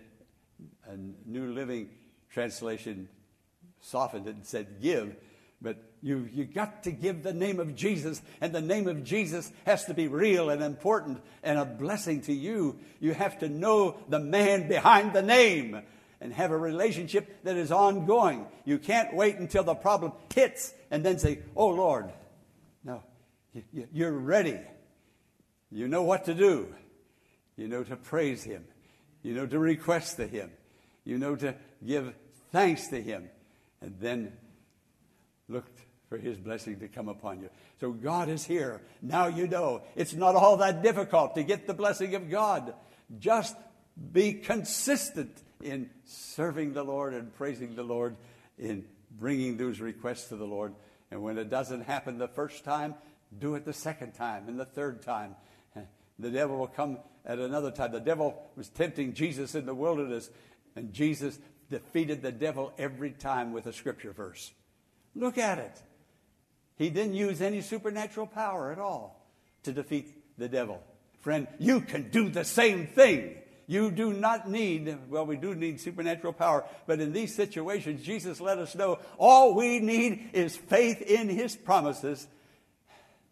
New 1.26 1.52
Living 1.54 1.90
Translation 2.32 3.10
softened 3.82 4.28
it 4.28 4.36
and 4.36 4.46
said 4.46 4.82
give, 4.82 5.16
but 5.62 5.78
you 6.02 6.30
you 6.32 6.46
got 6.46 6.84
to 6.84 6.92
give 6.92 7.24
the 7.24 7.34
name 7.34 7.60
of 7.60 7.76
Jesus, 7.76 8.22
and 8.42 8.54
the 8.54 8.62
name 8.62 8.88
of 8.88 9.04
Jesus 9.04 9.52
has 9.66 9.86
to 9.86 9.94
be 9.94 10.08
real 10.08 10.50
and 10.50 10.62
important 10.62 11.22
and 11.42 11.58
a 11.58 11.66
blessing 11.66 12.22
to 12.22 12.34
you. 12.34 12.78
You 13.00 13.14
have 13.14 13.40
to 13.40 13.50
know 13.50 13.98
the 14.08 14.20
man 14.20 14.68
behind 14.68 15.14
the 15.14 15.24
name 15.24 15.82
and 16.22 16.34
have 16.34 16.52
a 16.52 16.58
relationship 16.58 17.44
that 17.44 17.58
is 17.58 17.72
ongoing. 17.72 18.46
You 18.66 18.78
can't 18.78 19.16
wait 19.16 19.38
until 19.38 19.64
the 19.64 19.76
problem 19.76 20.12
hits 20.34 20.74
and 20.92 21.04
then 21.06 21.20
say, 21.20 21.40
"Oh 21.56 21.70
Lord." 21.70 22.12
No, 22.84 23.04
you're 23.92 24.12
ready. 24.12 24.60
You 25.72 25.88
know 25.88 26.04
what 26.04 26.26
to 26.26 26.34
do. 26.34 26.74
You 27.58 27.68
know 27.68 27.84
to 27.84 27.96
praise 27.96 28.44
Him. 28.44 28.64
You 29.24 29.34
know 29.34 29.46
to 29.46 29.60
request 29.60 30.18
to 30.18 30.28
Him 30.28 30.52
you 31.08 31.18
know 31.18 31.36
to 31.38 31.56
give 31.86 32.14
thanks 32.52 32.90
to 32.90 33.02
Him, 33.02 33.30
and 33.82 33.96
then 34.00 34.34
look 35.48 35.66
for 36.10 36.18
His 36.18 36.38
blessing 36.38 36.80
to 36.80 36.90
come 36.90 37.08
upon 37.08 37.40
you. 37.40 37.50
So 37.80 37.92
God 37.92 38.28
is 38.28 38.46
here. 38.46 38.82
Now 39.02 39.28
you 39.28 39.48
know 39.48 39.84
it's 39.96 40.14
not 40.14 40.36
all 40.36 40.58
that 40.58 40.84
difficult 40.84 41.36
to 41.36 41.44
get 41.44 41.66
the 41.66 41.74
blessing 41.74 42.14
of 42.16 42.30
God. 42.30 42.74
Just 43.20 43.56
be 44.12 44.34
consistent 44.34 45.42
in 45.64 45.90
serving 46.04 46.74
the 46.74 46.84
Lord 46.84 47.14
and 47.14 47.34
praising 47.34 47.76
the 47.76 47.84
Lord, 47.84 48.18
in 48.60 48.86
bringing 49.12 49.58
those 49.58 49.80
requests 49.80 50.30
to 50.30 50.36
the 50.36 50.46
Lord. 50.46 50.74
And 51.12 51.22
when 51.22 51.38
it 51.38 51.50
doesn't 51.50 51.82
happen 51.82 52.18
the 52.18 52.28
first 52.28 52.64
time, 52.64 52.96
do 53.38 53.56
it 53.56 53.66
the 53.66 53.74
second 53.74 54.14
time 54.14 54.48
and 54.48 54.60
the 54.60 54.66
third 54.66 55.02
time. 55.02 55.36
The 56.20 56.32
devil 56.32 56.58
will 56.58 56.68
come 56.68 56.98
at 57.28 57.38
another 57.38 57.70
time. 57.70 57.92
The 57.92 58.00
devil 58.00 58.42
was 58.56 58.70
tempting 58.70 59.14
Jesus 59.14 59.54
in 59.54 59.68
the 59.68 59.76
wilderness, 59.76 60.32
and 60.76 60.92
Jesus 60.92 61.38
defeated 61.70 62.24
the 62.24 62.32
devil 62.32 62.74
every 62.80 63.12
time 63.12 63.54
with 63.54 63.68
a 63.68 63.74
scripture 63.74 64.14
verse. 64.14 64.52
Look 65.16 65.38
at 65.38 65.60
it. 65.60 65.80
He 66.76 66.90
didn't 66.90 67.14
use 67.14 67.40
any 67.42 67.62
supernatural 67.62 68.26
power 68.26 68.72
at 68.72 68.80
all 68.80 69.30
to 69.64 69.72
defeat 69.72 70.40
the 70.40 70.48
devil. 70.48 70.82
Friend, 71.20 71.48
you 71.60 71.82
can 71.82 72.10
do 72.10 72.30
the 72.30 72.46
same 72.46 72.88
thing. 72.88 73.36
You 73.70 73.92
do 73.92 74.14
not 74.14 74.50
need, 74.50 74.98
well, 75.10 75.26
we 75.26 75.36
do 75.36 75.54
need 75.54 75.82
supernatural 75.82 76.32
power, 76.32 76.64
but 76.86 77.02
in 77.02 77.12
these 77.12 77.36
situations, 77.36 78.02
Jesus 78.02 78.40
let 78.40 78.58
us 78.60 78.76
know 78.76 79.00
all 79.18 79.54
we 79.54 79.80
need 79.80 80.30
is 80.32 80.56
faith 80.56 81.02
in 81.02 81.28
his 81.28 81.58
promises. 81.58 82.28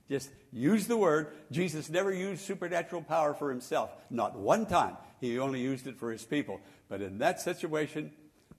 Just 0.10 0.30
use 0.52 0.88
the 0.88 0.98
word. 0.98 1.34
Jesus 1.52 1.90
never 1.90 2.14
used 2.14 2.42
supernatural 2.42 3.02
power 3.02 3.34
for 3.34 3.50
himself, 3.50 3.90
not 4.10 4.38
one 4.38 4.66
time. 4.66 4.98
He 5.22 5.40
only 5.40 5.62
used 5.62 5.88
it 5.88 5.98
for 5.98 6.12
his 6.12 6.26
people. 6.26 6.60
But 6.90 7.02
in 7.02 7.20
that 7.20 7.40
situation, 7.40 8.12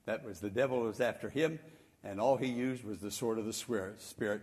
that 0.07 0.25
was 0.25 0.41
the 0.41 0.51
devil 0.51 0.81
was 0.81 1.01
after 1.01 1.29
him, 1.29 1.59
and 2.03 2.19
all 2.19 2.39
he 2.39 2.47
used 2.47 2.85
was 2.85 3.01
the 3.01 3.11
sword 3.11 3.39
of 3.39 3.45
the 3.45 3.53
Spirit. 3.53 4.43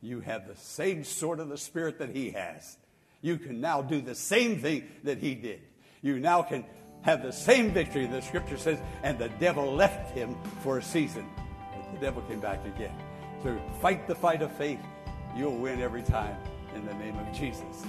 You 0.00 0.20
have 0.20 0.46
the 0.46 0.56
same 0.56 1.02
sword 1.02 1.40
of 1.40 1.48
the 1.48 1.58
Spirit 1.58 1.98
that 1.98 2.14
he 2.14 2.30
has. 2.30 2.76
You 3.20 3.36
can 3.36 3.60
now 3.60 3.82
do 3.82 4.00
the 4.00 4.14
same 4.14 4.60
thing 4.60 4.88
that 5.02 5.18
he 5.18 5.34
did. 5.34 5.60
You 6.02 6.18
now 6.18 6.42
can 6.42 6.64
have 7.02 7.22
the 7.22 7.32
same 7.32 7.70
victory. 7.70 8.06
The 8.06 8.20
scripture 8.20 8.56
says, 8.56 8.80
and 9.04 9.18
the 9.18 9.28
devil 9.28 9.72
left 9.72 10.14
him 10.16 10.36
for 10.60 10.78
a 10.78 10.82
season. 10.82 11.28
But 11.36 11.92
the 11.92 11.98
devil 11.98 12.22
came 12.22 12.40
back 12.40 12.64
again. 12.66 12.94
So 13.44 13.56
fight 13.80 14.08
the 14.08 14.14
fight 14.14 14.42
of 14.42 14.50
faith. 14.56 14.80
You'll 15.36 15.56
win 15.56 15.80
every 15.80 16.02
time 16.02 16.36
in 16.74 16.84
the 16.84 16.94
name 16.94 17.16
of 17.18 17.32
Jesus. 17.32 17.84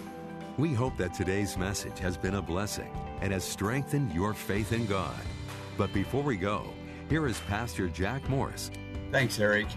We 0.57 0.73
hope 0.73 0.95
that 0.97 1.15
today's 1.15 1.57
message 1.57 1.97
has 1.99 2.15
been 2.15 2.35
a 2.35 2.41
blessing 2.41 2.95
and 3.21 3.33
has 3.33 3.43
strengthened 3.43 4.13
your 4.13 4.35
faith 4.35 4.71
in 4.71 4.85
God. 4.85 5.19
But 5.75 5.91
before 5.91 6.21
we 6.21 6.37
go, 6.37 6.71
here 7.09 7.25
is 7.25 7.39
Pastor 7.41 7.89
Jack 7.89 8.29
Morris. 8.29 8.69
Thanks, 9.11 9.39
Eric. 9.39 9.67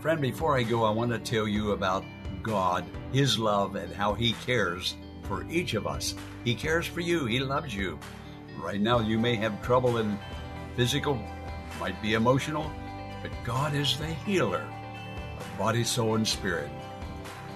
Friend, 0.00 0.20
before 0.20 0.56
I 0.56 0.62
go, 0.62 0.84
I 0.84 0.90
want 0.90 1.10
to 1.10 1.18
tell 1.18 1.48
you 1.48 1.72
about 1.72 2.04
God, 2.42 2.84
His 3.12 3.36
love, 3.36 3.74
and 3.74 3.92
how 3.92 4.14
He 4.14 4.34
cares 4.46 4.94
for 5.24 5.44
each 5.50 5.74
of 5.74 5.86
us. 5.86 6.14
He 6.44 6.54
cares 6.54 6.86
for 6.86 7.00
you, 7.00 7.26
He 7.26 7.40
loves 7.40 7.74
you. 7.74 7.98
Right 8.58 8.80
now, 8.80 9.00
you 9.00 9.18
may 9.18 9.34
have 9.36 9.62
trouble 9.62 9.98
in 9.98 10.18
physical, 10.76 11.18
might 11.80 12.00
be 12.00 12.14
emotional, 12.14 12.70
but 13.22 13.30
God 13.44 13.74
is 13.74 13.98
the 13.98 14.06
healer 14.06 14.66
of 15.38 15.58
body, 15.58 15.84
soul, 15.84 16.14
and 16.14 16.26
spirit. 16.26 16.70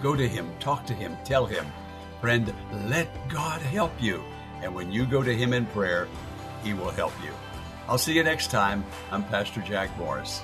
Go 0.03 0.15
to 0.15 0.29
Him, 0.29 0.51
talk 0.61 0.87
to 0.87 0.95
Him, 0.95 1.17
tell 1.25 1.47
Him, 1.47 1.67
friend, 2.21 2.53
let 2.87 3.29
God 3.29 3.61
help 3.63 3.93
you. 4.01 4.23
And 4.63 4.75
when 4.75 4.91
you 4.91 5.07
go 5.07 5.23
to 5.23 5.35
Him 5.35 5.53
in 5.53 5.67
prayer, 5.67 6.09
He 6.65 6.75
will 6.75 6.91
help 6.91 7.13
you. 7.23 7.31
I'll 7.89 7.99
see 7.99 8.13
you 8.13 8.23
next 8.23 8.51
time. 8.51 8.85
I'm 9.11 9.25
Pastor 9.25 9.61
Jack 9.63 9.97
Morris. 9.99 10.43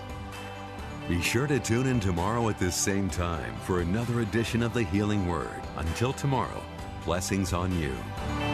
Be 1.09 1.21
sure 1.21 1.47
to 1.47 1.61
tune 1.61 1.87
in 1.87 2.01
tomorrow 2.01 2.49
at 2.49 2.59
this 2.59 2.75
same 2.75 3.11
time 3.11 3.55
for 3.67 3.81
another 3.81 4.21
edition 4.21 4.63
of 4.63 4.73
the 4.73 4.85
Healing 4.85 5.27
Word. 5.27 5.61
Until 5.77 6.15
tomorrow, 6.15 6.63
blessings 7.05 7.53
on 7.53 7.71
you. 7.79 8.54